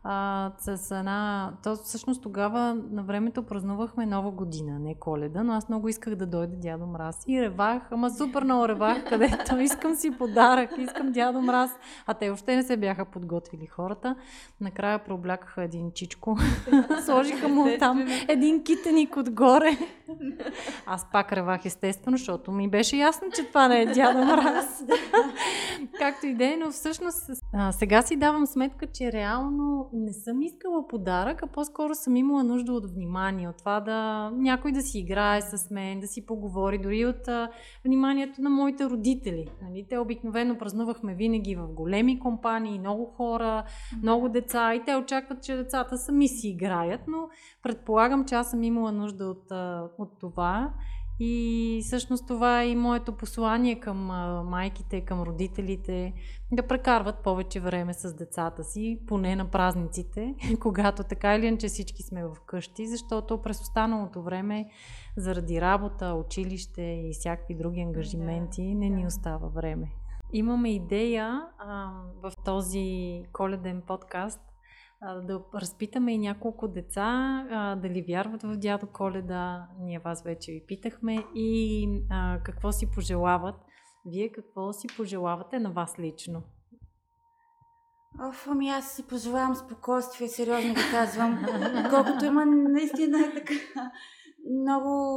а, 0.04 0.50
с 0.58 0.90
една... 0.90 1.52
То, 1.64 1.76
всъщност 1.76 2.22
тогава 2.22 2.74
на 2.90 3.02
времето 3.02 3.42
празнувахме 3.42 4.06
нова 4.06 4.30
година, 4.30 4.78
не 4.78 4.94
коледа, 4.94 5.42
но 5.42 5.52
аз 5.52 5.68
много 5.68 5.88
исках 5.88 6.14
да 6.14 6.26
дойде 6.26 6.56
дядо 6.56 6.86
Мраз. 6.86 7.24
И 7.26 7.42
ревах, 7.42 7.82
ама 7.90 8.10
супер 8.10 8.44
много 8.44 8.68
ревах, 8.68 9.04
където 9.08 9.58
искам 9.58 9.94
си 9.94 10.10
подарък, 10.18 10.70
искам 10.78 11.12
дядо 11.12 11.40
Мраз. 11.40 11.70
А 12.06 12.14
те 12.14 12.30
още 12.30 12.56
не 12.56 12.62
се 12.62 12.76
бяха 12.76 13.04
подготвили 13.04 13.66
хората. 13.66 14.16
Накрая 14.60 15.04
проблякаха 15.04 15.62
един 15.62 15.92
чичко. 15.92 16.36
Сложиха 17.04 17.48
му 17.48 17.66
там 17.78 18.06
един 18.28 18.64
китеник 18.64 19.16
отгоре. 19.16 19.78
Аз 20.86 21.06
пак 21.12 21.32
ревах 21.32 21.64
естествено, 21.64 22.16
защото 22.16 22.52
ми 22.52 22.68
беше 22.68 22.96
ясно, 22.96 23.28
че 23.34 23.44
това 23.44 23.68
не 23.68 23.82
е 23.82 23.86
дядо 23.86 24.18
Мраз. 24.24 24.84
Както 26.02 26.26
и 26.26 26.34
да 26.34 26.44
е, 26.44 26.56
но 26.56 26.70
всъщност 26.70 27.30
а, 27.52 27.72
сега 27.72 28.02
си 28.02 28.16
давам 28.16 28.46
сметка, 28.46 28.86
че 28.86 29.12
реално 29.12 29.90
не 29.92 30.12
съм 30.12 30.42
искала 30.42 30.88
подарък, 30.88 31.42
а 31.42 31.46
по-скоро 31.46 31.94
съм 31.94 32.16
имала 32.16 32.44
нужда 32.44 32.72
от 32.72 32.90
внимание, 32.90 33.48
от 33.48 33.56
това 33.56 33.80
да 33.80 34.30
някой 34.34 34.72
да 34.72 34.82
си 34.82 34.98
играе 34.98 35.40
с 35.40 35.70
мен, 35.70 36.00
да 36.00 36.06
си 36.06 36.26
поговори, 36.26 36.78
дори 36.78 37.06
от 37.06 37.28
а, 37.28 37.50
вниманието 37.84 38.42
на 38.42 38.50
моите 38.50 38.84
родители. 38.84 39.48
Нали? 39.62 39.86
Те 39.90 39.98
обикновено 39.98 40.58
празнувахме 40.58 41.14
винаги 41.14 41.54
в 41.54 41.66
големи 41.66 42.18
компании, 42.20 42.78
много 42.78 43.04
хора, 43.04 43.64
много 44.02 44.28
деца 44.28 44.74
и 44.74 44.84
те 44.84 44.96
очакват, 44.96 45.42
че 45.42 45.56
децата 45.56 45.98
сами 45.98 46.28
си 46.28 46.48
играят, 46.48 47.00
но 47.08 47.28
предполагам, 47.62 48.24
че 48.24 48.34
аз 48.34 48.50
съм 48.50 48.62
имала 48.62 48.92
нужда 48.92 49.24
от, 49.24 49.50
от 49.98 50.18
това. 50.20 50.72
И 51.20 51.80
всъщност 51.84 52.26
това 52.26 52.62
е 52.62 52.68
и 52.68 52.76
моето 52.76 53.12
послание 53.12 53.80
към 53.80 53.98
майките, 54.48 55.00
към 55.00 55.22
родителите, 55.22 56.12
да 56.52 56.66
прекарват 56.66 57.18
повече 57.18 57.60
време 57.60 57.94
с 57.94 58.14
децата 58.14 58.64
си, 58.64 59.00
поне 59.06 59.36
на 59.36 59.50
празниците, 59.50 60.34
когато 60.60 61.02
така 61.02 61.34
или 61.34 61.46
иначе 61.46 61.68
всички 61.68 62.02
сме 62.02 62.24
в 62.24 62.36
къщи, 62.46 62.86
защото 62.86 63.42
през 63.42 63.60
останалото 63.60 64.22
време, 64.22 64.68
заради 65.16 65.60
работа, 65.60 66.14
училище 66.14 66.82
и 66.82 67.10
всякакви 67.12 67.54
други 67.54 67.80
ангажименти, 67.80 68.74
не 68.74 68.88
ни 68.88 69.06
остава 69.06 69.48
време. 69.48 69.92
Имаме 70.32 70.74
идея 70.74 71.42
а, 71.58 71.90
в 72.22 72.32
този 72.44 73.22
коледен 73.32 73.82
подкаст 73.86 74.40
да 75.02 75.40
разпитаме 75.54 76.14
и 76.14 76.18
няколко 76.18 76.68
деца 76.68 77.02
а, 77.50 77.76
дали 77.76 78.04
вярват 78.08 78.42
в 78.42 78.56
дядо 78.56 78.86
Коледа. 78.86 79.68
Ние 79.80 79.98
вас 79.98 80.22
вече 80.22 80.52
ви 80.52 80.64
питахме 80.66 81.26
и 81.34 81.88
а, 82.10 82.38
какво 82.44 82.72
си 82.72 82.90
пожелават. 82.94 83.54
Вие 84.06 84.32
какво 84.32 84.72
си 84.72 84.86
пожелавате 84.96 85.58
на 85.58 85.70
вас 85.70 85.98
лично? 85.98 86.42
Оф, 88.28 88.46
ами 88.50 88.68
аз 88.68 88.92
си 88.92 89.06
пожелавам 89.06 89.54
спокойствие, 89.54 90.28
сериозно 90.28 90.74
ви 90.74 90.80
казвам. 90.90 91.46
Колкото 91.90 92.24
има 92.24 92.46
наистина 92.46 93.20
е 93.20 93.34
така 93.34 93.90
много 94.60 95.14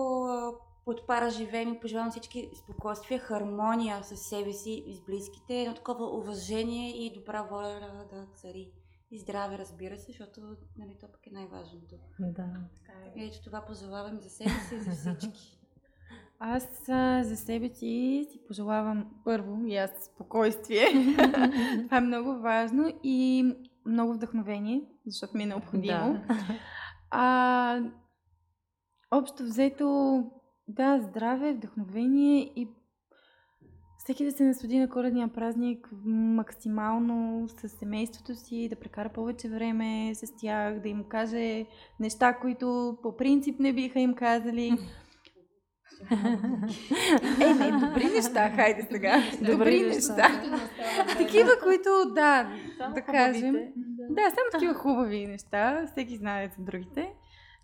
подпара 0.85 1.29
живеем 1.29 1.73
и 1.73 1.79
пожелавам 1.79 2.11
всички 2.11 2.49
спокойствие, 2.63 3.17
хармония 3.17 4.03
с 4.03 4.17
себе 4.17 4.53
си 4.53 4.83
и 4.87 4.95
с 4.95 5.01
близките, 5.05 5.61
едно 5.61 5.73
такова 5.73 6.17
уважение 6.17 7.05
и 7.05 7.13
добра 7.13 7.43
воля 7.43 8.05
да 8.11 8.27
цари. 8.35 8.71
И 9.15 9.19
здраве, 9.19 9.57
разбира 9.57 9.97
се, 9.97 10.05
защото 10.05 10.41
нали, 10.77 10.97
то 10.99 11.07
пък 11.11 11.27
е 11.27 11.31
най-важното. 11.31 11.95
Да. 12.19 12.47
Така 12.75 12.91
е. 13.15 13.25
Ето 13.25 13.43
това 13.43 13.65
пожелавам 13.65 14.19
за 14.19 14.29
себе 14.29 14.49
си 14.49 14.75
и 14.75 14.79
за 14.79 14.91
всички. 14.91 15.59
Аз 16.39 16.89
а, 16.89 17.23
за 17.23 17.35
себе 17.35 17.69
си 17.69 18.27
си 18.31 18.39
пожелавам 18.47 19.21
първо 19.25 19.65
и 19.65 19.75
аз 19.75 19.91
спокойствие. 19.91 20.85
това 21.85 21.97
е 21.97 22.01
много 22.01 22.39
важно 22.39 22.99
и 23.03 23.45
много 23.85 24.13
вдъхновение, 24.13 24.81
защото 25.05 25.37
ми 25.37 25.43
е 25.43 25.45
необходимо. 25.45 26.13
Да. 26.13 26.59
А, 27.11 27.79
общо 29.11 29.43
взето, 29.43 30.23
да, 30.67 31.01
здраве, 31.01 31.53
вдъхновение 31.53 32.53
и 32.55 32.69
всеки 34.05 34.25
да 34.25 34.31
се 34.31 34.43
наслади 34.43 34.79
на 34.79 34.89
коледния 34.89 35.27
празник 35.27 35.89
максимално 36.05 37.47
с 37.47 37.69
семейството 37.69 38.35
си, 38.35 38.69
да 38.69 38.75
прекара 38.75 39.09
повече 39.09 39.49
време 39.49 40.15
с 40.15 40.35
тях, 40.41 40.79
да 40.79 40.89
им 40.89 41.03
каже 41.03 41.65
неща, 41.99 42.33
които 42.33 42.97
по 43.03 43.17
принцип 43.17 43.59
не 43.59 43.73
биха 43.73 43.99
им 43.99 44.13
казали. 44.13 44.71
Е, 47.41 47.53
не, 47.53 47.71
добри 47.71 48.05
неща, 48.05 48.51
хайде 48.55 48.87
сега. 48.91 49.23
Добри, 49.39 49.51
добри 49.51 49.81
неща. 49.81 50.27
такива, 51.17 51.51
които, 51.63 51.89
да, 52.15 52.49
само 52.77 52.93
да 52.93 53.01
кажем. 53.01 53.53
Да. 53.53 54.07
да, 54.09 54.21
само 54.21 54.51
такива 54.51 54.73
хубави 54.73 55.27
неща. 55.27 55.87
Всеки 55.91 56.17
знае 56.17 56.51
за 56.57 56.63
другите. 56.63 57.13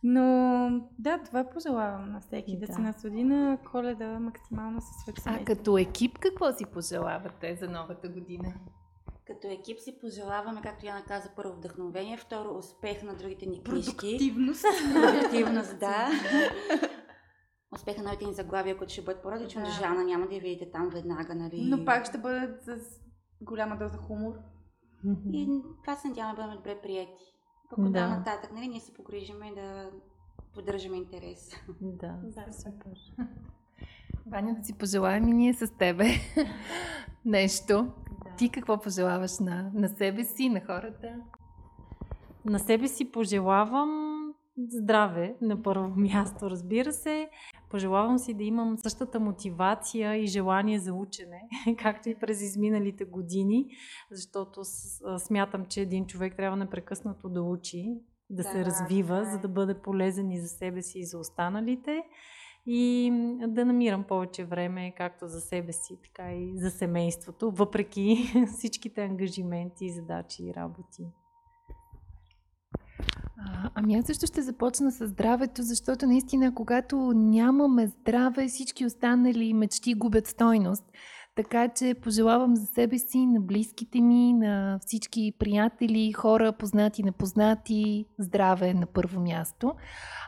Но 0.04 0.90
да, 1.00 1.24
това 1.24 1.50
пожелавам 1.50 2.12
на 2.12 2.22
всеки, 2.22 2.60
да, 2.60 2.68
да 2.68 2.74
се 2.74 2.82
наслади 2.82 3.24
на 3.24 3.58
коледа 3.72 4.20
максимално 4.20 4.82
със 4.82 5.02
своите 5.02 5.22
А 5.26 5.46
като 5.46 5.78
екип 5.78 6.18
какво 6.20 6.54
си 6.54 6.66
пожелавате 6.74 7.56
за 7.56 7.70
новата 7.70 8.10
година? 8.10 8.54
Като 9.28 9.48
екип 9.48 9.80
си 9.80 10.00
пожелаваме, 10.02 10.62
както 10.62 10.86
Яна 10.86 11.04
каза, 11.08 11.30
първо 11.36 11.54
вдъхновение, 11.54 12.18
второ 12.18 12.58
успех 12.58 13.04
на 13.04 13.16
другите 13.16 13.46
ни 13.46 13.64
книжки. 13.64 13.96
Продуктивност. 13.96 14.66
Продуктивност, 14.94 15.80
да. 15.80 16.10
Успех 17.76 17.98
на 17.98 18.04
новите 18.04 18.26
ни 18.26 18.34
заглавия, 18.34 18.78
които 18.78 18.94
ще 18.94 19.02
бъдат 19.02 19.24
породични. 19.24 19.62
Да. 19.62 19.70
Жана 19.70 20.04
няма 20.04 20.28
да 20.28 20.36
я 20.36 20.42
видите 20.42 20.72
там 20.72 20.90
веднага, 20.90 21.36
нали? 21.36 21.66
Но 21.70 21.86
пак 21.86 22.06
ще 22.06 22.18
бъдат 22.18 22.64
с 22.64 22.78
голяма 23.42 23.78
доза 23.78 23.98
хумор. 23.98 24.34
И 25.34 25.62
това 25.84 25.96
се 25.96 26.08
надяваме 26.08 26.36
да 26.36 26.42
бъдем 26.42 26.58
добре 26.58 26.82
прияти 26.82 27.24
пък 27.76 27.90
да. 27.90 28.08
нататък, 28.08 28.52
нали, 28.54 28.68
ние 28.68 28.80
се 28.80 28.94
погрижиме 28.94 29.52
да 29.56 29.90
поддържаме 30.54 30.98
интерес. 30.98 31.52
Да, 31.82 32.16
да 32.24 32.54
супер. 32.54 33.00
Ваня, 34.26 34.56
да 34.60 34.64
си 34.64 34.74
пожелаем 34.74 35.28
и 35.28 35.34
ние 35.34 35.54
с 35.54 35.68
тебе 35.78 36.06
нещо. 37.26 37.84
Да. 38.24 38.36
Ти 38.38 38.50
какво 38.50 38.80
пожелаваш 38.80 39.40
на, 39.40 39.72
на 39.74 39.90
себе 39.90 40.24
си, 40.24 40.50
на 40.50 40.62
хората? 40.62 41.16
На 42.46 42.60
себе 42.60 42.88
си 42.88 43.12
пожелавам 43.12 44.11
здраве 44.58 45.36
на 45.42 45.64
първо 45.64 45.88
място, 45.88 46.50
разбира 46.50 46.94
се. 46.94 47.30
Пожелавам 47.70 48.18
си 48.18 48.34
да 48.34 48.44
имам 48.44 48.78
същата 48.78 49.20
мотивация 49.20 50.16
и 50.16 50.28
желание 50.28 50.80
за 50.80 50.94
учене, 50.94 51.42
както 51.78 52.10
и 52.10 52.16
през 52.16 52.42
изминалите 52.42 53.06
години, 53.06 53.68
защото 54.12 54.62
смятам, 55.18 55.66
че 55.66 55.82
един 55.82 56.06
човек 56.06 56.36
трябва 56.36 56.58
непрекъснато 56.58 57.30
да 57.30 57.42
учи, 57.42 57.86
да, 58.30 58.44
да 58.44 58.50
се 58.50 58.66
развива, 58.66 59.16
да. 59.16 59.26
за 59.26 59.40
да 59.40 59.48
бъде 59.48 59.82
полезен 59.82 60.32
и 60.32 60.42
за 60.42 60.48
себе 60.48 60.82
си 60.82 61.00
и 61.00 61.06
за 61.06 61.18
останалите 61.18 62.04
и 62.66 63.12
да 63.48 63.66
намирам 63.66 64.04
повече 64.04 64.46
време 64.46 64.94
както 64.98 65.28
за 65.28 65.42
себе 65.42 65.74
си, 65.74 65.98
така 66.04 66.34
и 66.34 66.54
за 66.58 66.72
семейството, 66.72 67.52
въпреки 67.52 68.18
всичките 68.58 69.04
ангажименти, 69.04 69.90
задачи 69.90 70.44
и 70.44 70.54
работи. 70.54 71.04
Ами 73.76 73.96
аз 73.96 74.06
също 74.06 74.28
ще 74.28 74.42
започна 74.42 74.92
с 74.92 75.08
здравето, 75.08 75.62
защото 75.64 76.06
наистина, 76.06 76.56
когато 76.56 77.14
нямаме 77.16 77.88
здраве, 77.88 78.48
всички 78.48 78.86
останали 78.86 79.54
мечти 79.54 79.94
губят 79.94 80.28
стойност. 80.28 80.84
Така 81.36 81.68
че 81.68 81.96
пожелавам 82.04 82.56
за 82.56 82.66
себе 82.66 82.98
си, 83.00 83.26
на 83.26 83.42
близките 83.42 84.02
ми, 84.02 84.34
на 84.34 84.80
всички 84.82 85.34
приятели, 85.40 86.12
хора, 86.12 86.54
познати, 86.54 87.04
непознати, 87.04 88.06
здраве 88.20 88.74
на 88.74 88.86
първо 88.86 89.22
място. 89.22 89.74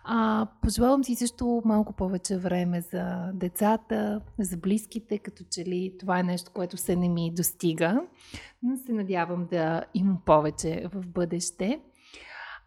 А, 0.04 0.48
пожелавам 0.62 1.04
си 1.04 1.16
също 1.16 1.62
малко 1.66 1.94
повече 1.94 2.38
време 2.38 2.82
за 2.82 3.32
децата, 3.34 4.22
за 4.40 4.58
близките, 4.58 5.18
като 5.18 5.44
че 5.52 5.66
ли 5.66 5.96
това 6.00 6.20
е 6.20 6.24
нещо, 6.24 6.52
което 6.54 6.78
се 6.78 6.96
не 6.96 7.10
ми 7.10 7.34
достига. 7.36 8.02
Но 8.64 8.78
се 8.78 8.94
надявам 8.94 9.48
да 9.52 9.84
имам 9.94 10.18
повече 10.26 10.86
в 10.94 11.08
бъдеще. 11.08 11.80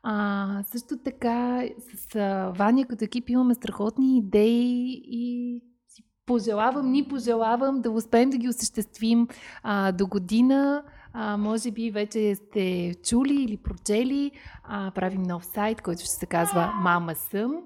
А, 0.09 0.63
също 0.63 0.97
така 1.05 1.65
с 1.79 2.15
Ваня 2.57 2.87
като 2.87 3.05
екип 3.05 3.31
имаме 3.31 3.55
страхотни 3.55 4.19
идеи 4.19 5.03
и 5.05 5.61
си 5.89 6.03
пожелавам, 6.27 6.91
ни 6.91 7.09
пожелавам 7.09 7.81
да 7.81 7.91
успеем 7.91 8.31
да 8.31 8.37
ги 8.37 8.49
осъществим 8.49 9.29
а, 9.63 9.93
до 9.93 10.07
година. 10.07 10.83
а, 11.13 11.37
може 11.37 11.71
би 11.71 11.91
вече 11.91 12.35
сте 12.35 12.95
чули 13.05 13.35
или 13.35 13.57
прочели, 13.57 14.31
а, 14.65 14.91
правим 14.91 15.23
нов 15.23 15.45
сайт, 15.45 15.83
който 15.83 16.01
ще 16.01 16.11
се 16.11 16.27
казва 16.27 16.73
Мама 16.83 17.15
съм 17.15 17.57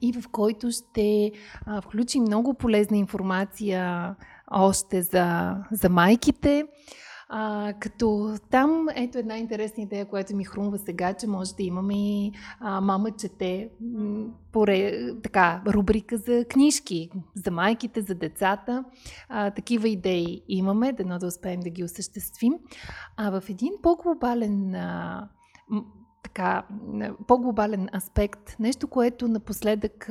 и 0.00 0.12
в 0.12 0.28
който 0.28 0.70
ще 0.70 1.32
а, 1.66 1.80
включим 1.80 2.22
много 2.22 2.54
полезна 2.54 2.96
информация 2.96 4.16
още 4.50 5.02
за, 5.02 5.56
за 5.72 5.88
майките. 5.88 6.64
А, 7.30 7.72
като 7.80 8.36
там, 8.50 8.86
ето 8.94 9.18
една 9.18 9.38
интересна 9.38 9.82
идея, 9.82 10.06
която 10.06 10.36
ми 10.36 10.44
хрумва 10.44 10.78
сега, 10.78 11.14
че 11.14 11.26
може 11.26 11.54
да 11.54 11.62
имаме 11.62 11.94
и 11.94 12.32
а, 12.60 12.80
мама 12.80 13.10
чете 13.10 13.70
поре, 14.52 15.10
така, 15.22 15.62
рубрика 15.66 16.16
за 16.16 16.44
книжки, 16.44 17.10
за 17.34 17.50
майките, 17.50 18.00
за 18.00 18.14
децата. 18.14 18.84
А, 19.28 19.50
такива 19.50 19.88
идеи 19.88 20.42
имаме, 20.48 20.92
дано 20.92 21.18
да 21.18 21.26
успеем 21.26 21.60
да 21.60 21.70
ги 21.70 21.84
осъществим. 21.84 22.52
А 23.16 23.40
в 23.40 23.48
един 23.48 23.72
по-глобален 23.82 24.74
а, 24.74 25.28
така, 26.28 26.62
по-глобален 27.26 27.88
аспект. 27.94 28.56
Нещо, 28.60 28.88
което 28.88 29.28
напоследък 29.28 30.10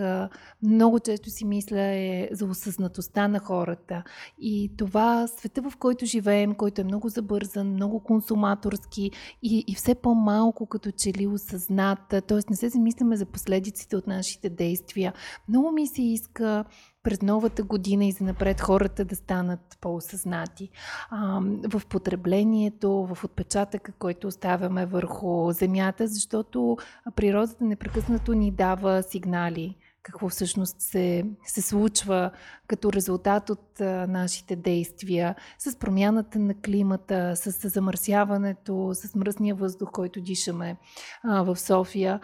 много 0.63 0.99
често 0.99 1.29
си 1.29 1.45
мисля 1.45 1.81
е 1.81 2.29
за 2.31 2.45
осъзнатостта 2.45 3.27
на 3.27 3.39
хората. 3.39 4.03
И 4.39 4.71
това 4.77 5.27
света, 5.27 5.61
в 5.61 5.77
който 5.77 6.05
живеем, 6.05 6.55
който 6.55 6.81
е 6.81 6.83
много 6.83 7.09
забързан, 7.09 7.73
много 7.73 7.99
консуматорски 8.03 9.11
и, 9.43 9.63
и 9.67 9.75
все 9.75 9.95
по-малко 9.95 10.65
като 10.65 10.91
че 10.91 11.13
ли 11.13 11.27
осъзнат, 11.27 11.99
т.е. 12.09 12.39
не 12.49 12.55
се 12.55 12.69
замисляме 12.69 13.15
за 13.15 13.25
последиците 13.25 13.95
от 13.95 14.07
нашите 14.07 14.49
действия. 14.49 15.13
Много 15.49 15.71
ми 15.71 15.87
се 15.87 16.01
иска 16.01 16.65
през 17.07 17.21
новата 17.21 17.63
година 17.63 18.05
и 18.05 18.11
за 18.11 18.23
напред 18.23 18.61
хората 18.61 19.05
да 19.05 19.15
станат 19.15 19.77
по-осъзнати 19.81 20.69
а, 21.09 21.41
в 21.69 21.81
потреблението, 21.89 22.91
в 22.91 23.23
отпечатъка, 23.23 23.91
който 23.91 24.27
оставяме 24.27 24.85
върху 24.85 25.51
земята, 25.51 26.07
защото 26.07 26.77
природата 27.15 27.63
непрекъснато 27.63 28.33
ни 28.33 28.51
дава 28.51 29.03
сигнали 29.03 29.75
какво 30.03 30.29
всъщност 30.29 30.81
се, 30.81 31.25
се 31.45 31.61
случва 31.61 32.31
като 32.67 32.93
резултат 32.93 33.49
от 33.49 33.81
а, 33.81 34.07
нашите 34.07 34.55
действия, 34.55 35.35
с 35.59 35.79
промяната 35.79 36.39
на 36.39 36.61
климата, 36.61 37.35
с 37.35 37.69
замърсяването, 37.69 38.91
с 38.93 39.15
мръсния 39.15 39.55
въздух, 39.55 39.91
който 39.91 40.21
дишаме 40.21 40.77
а, 41.23 41.41
в 41.41 41.59
София. 41.59 42.19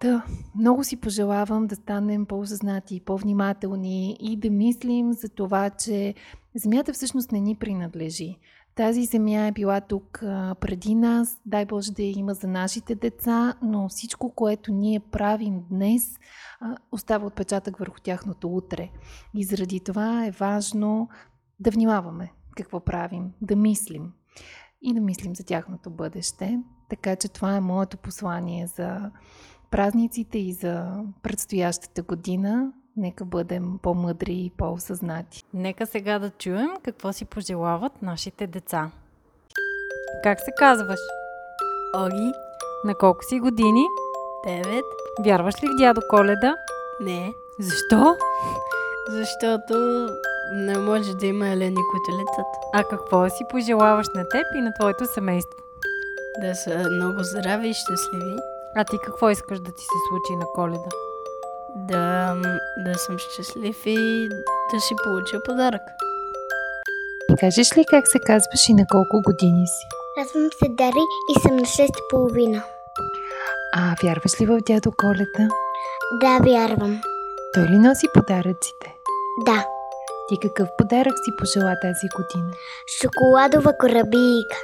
Да, 0.00 0.24
много 0.54 0.84
си 0.84 1.00
пожелавам 1.00 1.66
да 1.66 1.76
станем 1.76 2.26
по-осъзнати, 2.26 3.00
по-внимателни 3.00 4.16
и 4.20 4.36
да 4.36 4.50
мислим 4.50 5.12
за 5.12 5.28
това, 5.28 5.70
че 5.70 6.14
Земята 6.56 6.92
всъщност 6.92 7.32
не 7.32 7.40
ни 7.40 7.56
принадлежи. 7.56 8.38
Тази 8.74 9.04
земя 9.04 9.46
е 9.46 9.52
била 9.52 9.80
тук 9.80 10.18
преди 10.60 10.94
нас, 10.94 11.40
дай 11.46 11.66
Боже 11.66 11.92
да 11.92 12.02
я 12.02 12.12
има 12.16 12.34
за 12.34 12.46
нашите 12.46 12.94
деца, 12.94 13.54
но 13.62 13.88
всичко, 13.88 14.34
което 14.34 14.72
ние 14.72 15.00
правим 15.00 15.62
днес, 15.70 16.18
остава 16.92 17.26
отпечатък 17.26 17.76
върху 17.76 18.00
тяхното 18.00 18.48
утре. 18.48 18.90
И 19.34 19.44
заради 19.44 19.80
това 19.80 20.26
е 20.26 20.30
важно 20.30 21.08
да 21.60 21.70
внимаваме 21.70 22.32
какво 22.56 22.80
правим, 22.80 23.32
да 23.40 23.56
мислим 23.56 24.12
и 24.82 24.94
да 24.94 25.00
мислим 25.00 25.36
за 25.36 25.44
тяхното 25.44 25.90
бъдеще. 25.90 26.60
Така 26.88 27.16
че 27.16 27.28
това 27.28 27.56
е 27.56 27.60
моето 27.60 27.96
послание 27.96 28.66
за 28.66 29.10
празниците 29.70 30.38
и 30.38 30.52
за 30.52 30.86
предстоящата 31.22 32.02
година. 32.02 32.72
Нека 32.96 33.24
бъдем 33.24 33.78
по-мъдри 33.82 34.32
и 34.34 34.52
по-осъзнати. 34.56 35.44
Нека 35.54 35.86
сега 35.86 36.18
да 36.18 36.30
чуем 36.30 36.68
какво 36.84 37.12
си 37.12 37.24
пожелават 37.24 38.02
нашите 38.02 38.46
деца. 38.46 38.90
Как 40.22 40.40
се 40.40 40.50
казваш? 40.58 40.98
Оги, 41.96 42.32
На 42.84 42.94
колко 42.94 43.24
си 43.24 43.40
години? 43.40 43.84
9. 44.46 44.80
Вярваш 45.24 45.54
ли 45.62 45.68
в 45.68 45.78
дядо 45.78 46.00
Коледа? 46.10 46.56
Не, 47.00 47.32
Защо? 47.60 48.16
защото 49.10 50.08
не 50.54 50.78
може 50.78 51.14
да 51.14 51.26
има 51.26 51.48
елени, 51.48 51.76
които 51.90 52.20
летат. 52.20 52.46
А 52.74 52.84
какво 52.84 53.28
си 53.28 53.44
пожелаваш 53.50 54.06
на 54.14 54.28
теб 54.28 54.46
и 54.56 54.60
на 54.60 54.72
твоето 54.80 55.06
семейство? 55.06 55.58
Да 56.40 56.54
са 56.54 56.88
много 56.90 57.22
здрави 57.22 57.68
и 57.68 57.74
щастливи. 57.74 58.36
А 58.78 58.84
ти 58.84 58.98
какво 58.98 59.30
искаш 59.30 59.58
да 59.60 59.72
ти 59.72 59.82
се 59.82 59.98
случи 60.08 60.36
на 60.36 60.46
Коледа? 60.54 60.90
Да, 61.76 62.34
да 62.84 62.98
съм 62.98 63.18
щастлив 63.18 63.86
и 63.86 64.28
да 64.72 64.80
си 64.80 64.94
получа 65.04 65.42
подарък. 65.44 65.82
Кажеш 67.40 67.76
ли 67.76 67.84
как 67.90 68.08
се 68.08 68.18
казваш 68.18 68.68
и 68.68 68.74
на 68.74 68.86
колко 68.90 69.22
години 69.22 69.66
си? 69.66 69.86
Казвам 70.18 70.48
се 70.58 70.68
Дари 70.68 71.04
и 71.36 71.40
съм 71.40 71.56
на 71.56 71.62
6 71.62 71.84
и 71.84 72.02
половина. 72.10 72.62
А 73.74 73.96
вярваш 74.02 74.40
ли 74.40 74.46
в 74.46 74.60
дядо 74.66 74.92
Коледа? 74.96 75.48
Да, 76.20 76.38
вярвам. 76.38 77.00
Той 77.54 77.62
ли 77.62 77.78
носи 77.78 78.06
подаръците? 78.14 78.96
Да. 79.46 79.66
Ти 80.28 80.38
какъв 80.42 80.68
подарък 80.78 81.14
си 81.24 81.30
пожела 81.38 81.74
тази 81.82 82.08
година? 82.16 82.52
Шоколадова 83.02 83.72
корабийка. 83.78 84.56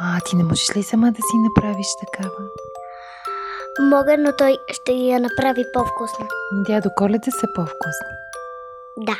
А, 0.00 0.20
ти 0.20 0.36
не 0.36 0.44
можеш 0.44 0.76
ли 0.76 0.82
сама 0.82 1.06
да 1.06 1.22
си 1.22 1.38
направиш 1.38 1.86
такава? 2.00 2.44
Мога, 3.80 4.16
но 4.18 4.32
той 4.36 4.58
ще 4.72 4.92
я 4.92 5.20
направи 5.20 5.64
по-вкусна. 5.72 6.26
Дядо 6.52 6.90
Коледа 6.96 7.30
са 7.30 7.46
по-вкусни. 7.54 8.14
Да. 8.96 9.16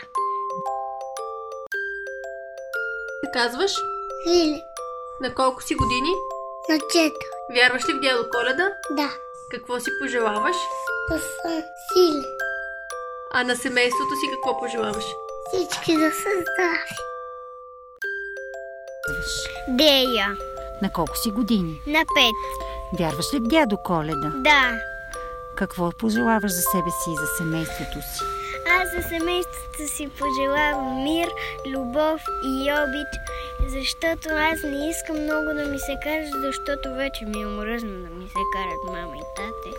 Се 3.24 3.30
казваш? 3.32 3.72
Лили. 4.28 4.62
На 5.20 5.34
колко 5.34 5.62
си 5.62 5.74
години? 5.74 6.12
На 6.68 6.78
чето. 6.92 7.26
Вярваш 7.54 7.88
ли 7.88 7.92
в 7.92 8.00
дядо 8.00 8.30
Коледа? 8.30 8.68
Да. 8.90 9.10
Какво 9.50 9.80
си 9.80 9.90
пожелаваш? 10.00 10.56
Да 11.10 11.18
са 11.18 11.62
сили. 11.92 12.24
А 13.32 13.44
на 13.44 13.56
семейството 13.56 14.16
си 14.16 14.30
какво 14.32 14.60
пожелаваш? 14.60 15.04
Всички 15.52 15.96
да 15.96 16.10
са 16.10 16.28
здрави. 16.40 16.96
Дея. 19.68 20.36
На 20.82 20.92
колко 20.92 21.16
си 21.16 21.30
години? 21.30 21.80
На 21.86 21.98
пет. 21.98 22.38
Вярваш 23.00 23.34
ли 23.34 23.38
в 23.38 23.42
дядо 23.42 23.76
Коледа? 23.76 24.32
Да. 24.34 24.80
Какво 25.56 25.90
пожелаваш 25.92 26.52
за 26.52 26.62
себе 26.62 26.90
си 26.90 27.10
и 27.10 27.16
за 27.16 27.26
семейството 27.38 28.02
си? 28.02 28.24
Аз 28.80 28.88
за 28.94 29.08
семейството 29.08 29.88
си 29.96 30.08
пожелавам 30.18 31.02
мир, 31.02 31.28
любов 31.66 32.20
и 32.44 32.72
обич, 32.72 33.12
защото 33.74 34.28
аз 34.28 34.62
не 34.62 34.90
искам 34.90 35.22
много 35.22 35.54
да 35.54 35.64
ми 35.64 35.78
се 35.78 35.96
каже, 36.02 36.30
защото 36.46 36.94
вече 36.94 37.24
ми 37.24 37.42
е 37.42 37.46
омръзно 37.46 37.90
да 37.90 38.10
ми 38.14 38.28
се 38.28 38.42
карат 38.54 38.82
мама 38.84 39.16
и 39.16 39.24
тате. 39.36 39.70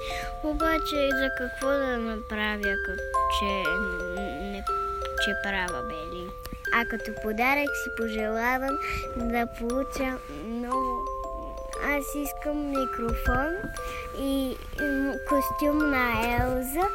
Обаче 0.43 1.09
за 1.19 1.29
какво 1.37 1.67
да 1.67 1.97
направя, 1.97 2.73
като 2.85 3.03
че 3.39 3.45
не 4.15 4.63
че 5.25 5.31
права 5.43 5.83
бели. 5.83 6.27
А 6.73 6.85
като 6.85 7.21
подарък 7.21 7.69
си 7.83 7.89
пожелавам 7.97 8.77
да 9.17 9.47
получа 9.59 10.17
много 10.47 10.68
аз 11.99 12.15
искам 12.15 12.67
микрофон 12.67 13.53
и 14.21 14.55
костюм 15.29 15.77
на 15.77 16.35
Елза 16.35 16.87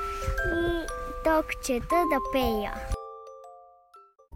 и 0.46 0.86
токчета 1.24 1.96
да 2.10 2.18
пея. 2.32 2.74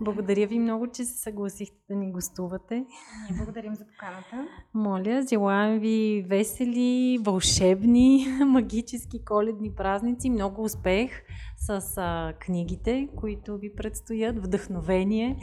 Благодаря 0.00 0.46
ви 0.46 0.59
много, 0.59 0.87
че 0.87 1.04
се 1.04 1.18
съгласихте 1.18 1.76
да 1.90 1.96
ни 1.96 2.12
гостувате. 2.12 2.74
Ние 2.74 3.37
благодарим 3.37 3.74
за 3.74 3.85
поканата. 3.87 4.48
Моля, 4.74 5.22
желаем 5.28 5.78
ви 5.78 6.24
весели, 6.28 7.18
вълшебни, 7.22 8.26
магически 8.46 9.24
коледни 9.24 9.74
празници, 9.74 10.31
много 10.31 10.62
успех 10.62 11.11
с 11.59 11.92
а, 11.97 12.33
книгите, 12.40 13.09
които 13.16 13.59
ви 13.59 13.75
предстоят, 13.75 14.38
вдъхновение 14.38 15.40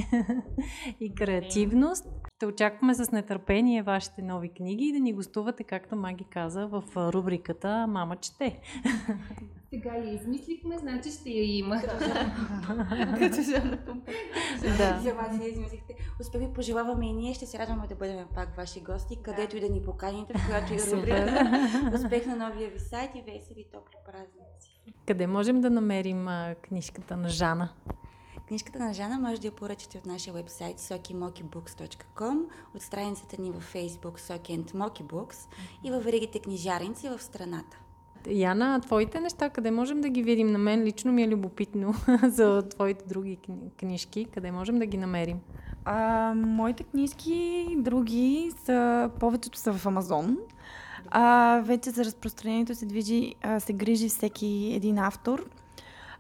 и 1.00 1.16
креативност. 1.16 2.06
Ще 2.36 2.46
очакваме 2.46 2.94
с 2.94 3.12
нетърпение 3.12 3.84
вашите 3.84 4.22
нови 4.22 4.50
книги 4.50 4.86
и 4.86 4.94
да 4.94 5.00
ни 5.00 5.14
гостувате, 5.14 5.64
както 5.64 5.96
Маги 5.96 6.26
каза, 6.32 6.68
в 6.68 6.84
рубриката 7.14 7.88
Мама 7.88 8.16
чете. 8.16 8.60
Сега 9.70 10.02
ли 10.02 10.10
измислихме, 10.10 10.78
значи 10.78 11.12
ще 11.12 11.30
я 11.30 11.58
има. 11.58 11.82
Да. 14.78 15.00
За 15.04 15.14
вас 15.14 15.38
не 15.38 15.46
измислихте. 15.46 15.96
Успех 16.22 16.42
ви 16.42 16.54
пожелаваме 16.54 17.08
и 17.08 17.14
ние. 17.14 17.34
Ще 17.34 17.46
се 17.46 17.60
радваме 17.60 17.88
да 17.88 17.96
бъдем 17.96 18.28
пак 18.36 18.56
ваши 18.58 18.80
гости, 18.80 19.18
където 19.24 19.58
и 19.58 19.60
да 19.60 19.70
ни 19.70 19.82
поканите, 19.82 20.34
в 20.34 20.48
която 20.48 20.74
и 20.74 20.96
рубрика. 20.96 21.92
Успех 21.96 22.26
на 22.26 22.36
новия 22.36 22.70
ви 22.70 22.80
сайт 22.80 23.12
и 23.16 23.22
весели 23.22 23.66
топли 23.74 23.96
празници. 24.06 24.82
Къде 25.08 25.28
можем 25.28 25.62
да 25.62 25.70
намерим 25.70 26.05
а, 26.14 26.56
книжката 26.56 27.18
на 27.18 27.30
Жана? 27.30 27.70
Книжката 28.48 28.80
на 28.80 28.94
Жана 28.94 29.20
може 29.20 29.42
да 29.42 29.48
я 29.48 29.52
поръчате 29.52 29.98
от 29.98 30.06
нашия 30.06 30.34
вебсайт 30.34 30.80
sokimokibooks.com, 30.80 32.40
от 32.76 32.82
страницата 32.82 33.42
ни 33.42 33.52
във 33.52 33.74
Facebook 33.74 34.20
Soki 34.20 34.60
and 34.60 34.72
Moki 34.72 35.04
Books 35.04 35.48
и 35.84 35.92
във 35.92 36.04
веригите 36.04 36.40
книжарници 36.40 37.10
в 37.10 37.22
страната. 37.22 37.78
Яна, 38.28 38.82
твоите 38.82 39.20
неща, 39.20 39.50
къде 39.50 39.72
можем 39.72 40.02
да 40.02 40.10
ги 40.10 40.24
видим? 40.24 40.52
На 40.52 40.58
мен 40.58 40.84
лично 40.84 41.12
ми 41.12 41.24
е 41.24 41.28
любопитно 41.28 41.94
за 42.24 42.62
твоите 42.70 43.06
други 43.06 43.38
кни- 43.38 43.72
книжки. 43.80 44.26
Къде 44.26 44.52
можем 44.52 44.80
да 44.80 44.86
ги 44.86 44.98
намерим? 44.98 45.40
А, 45.86 46.34
моите 46.36 46.84
книжки, 46.84 47.68
други, 47.78 48.52
са, 48.66 49.10
повечето 49.20 49.60
са 49.60 49.74
в 49.74 49.86
Амазон. 49.86 50.38
А, 51.08 51.62
вече 51.66 51.90
за 51.90 52.06
разпространението 52.06 52.76
се 52.76 52.86
движи, 52.86 53.36
а, 53.42 53.60
се 53.60 53.74
грижи 53.74 54.10
всеки 54.10 54.74
един 54.76 54.98
автор. 54.98 55.50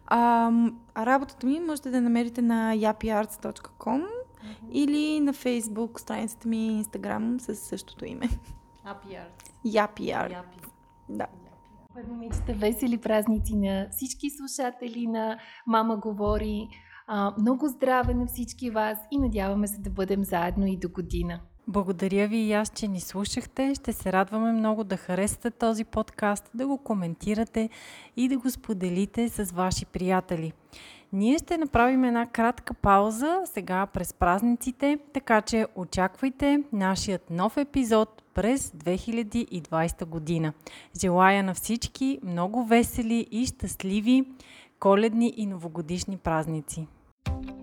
А, 0.07 0.51
работата 0.97 1.47
ми 1.47 1.59
можете 1.59 1.91
да 1.91 2.01
намерите 2.01 2.41
на 2.41 2.75
yapiarts.com 2.75 4.05
или 4.71 5.19
на 5.19 5.33
Facebook, 5.33 5.99
страницата 5.99 6.47
ми 6.47 6.67
и 6.67 6.83
Instagram 6.83 7.37
с 7.37 7.55
същото 7.55 8.05
име. 8.05 8.29
Yapi 9.65 9.97
Art. 9.99 10.43
Да. 11.09 11.27
Супер, 11.87 12.09
момичета, 12.09 12.53
весели 12.53 12.97
празници 12.97 13.55
на 13.55 13.87
всички 13.91 14.29
слушатели 14.29 15.07
на 15.07 15.37
Мама 15.67 15.97
говори. 15.97 16.67
А, 17.07 17.33
много 17.39 17.67
здраве 17.67 18.13
на 18.13 18.25
всички 18.25 18.69
вас 18.69 18.97
и 19.11 19.17
надяваме 19.17 19.67
се 19.67 19.81
да 19.81 19.89
бъдем 19.89 20.23
заедно 20.23 20.65
и 20.65 20.77
до 20.77 20.89
година. 20.89 21.39
Благодаря 21.67 22.27
ви 22.27 22.37
и 22.37 22.53
аз, 22.53 22.69
че 22.69 22.87
ни 22.87 22.99
слушахте. 22.99 23.75
Ще 23.75 23.93
се 23.93 24.13
радваме 24.13 24.51
много 24.51 24.83
да 24.83 24.97
харесате 24.97 25.51
този 25.51 25.83
подкаст, 25.83 26.49
да 26.53 26.67
го 26.67 26.77
коментирате 26.77 27.69
и 28.17 28.27
да 28.27 28.37
го 28.37 28.49
споделите 28.49 29.29
с 29.29 29.51
ваши 29.51 29.85
приятели. 29.85 30.53
Ние 31.13 31.37
ще 31.37 31.57
направим 31.57 32.03
една 32.03 32.25
кратка 32.25 32.73
пауза 32.73 33.41
сега 33.45 33.85
през 33.85 34.13
празниците, 34.13 34.99
така 35.13 35.41
че 35.41 35.67
очаквайте 35.75 36.63
нашият 36.73 37.29
нов 37.29 37.57
епизод 37.57 38.23
през 38.33 38.69
2020 38.71 40.05
година. 40.05 40.53
Желая 41.01 41.43
на 41.43 41.53
всички 41.53 42.19
много 42.23 42.65
весели 42.65 43.27
и 43.31 43.45
щастливи 43.45 44.25
коледни 44.79 45.33
и 45.37 45.45
новогодишни 45.45 46.17
празници! 46.17 46.87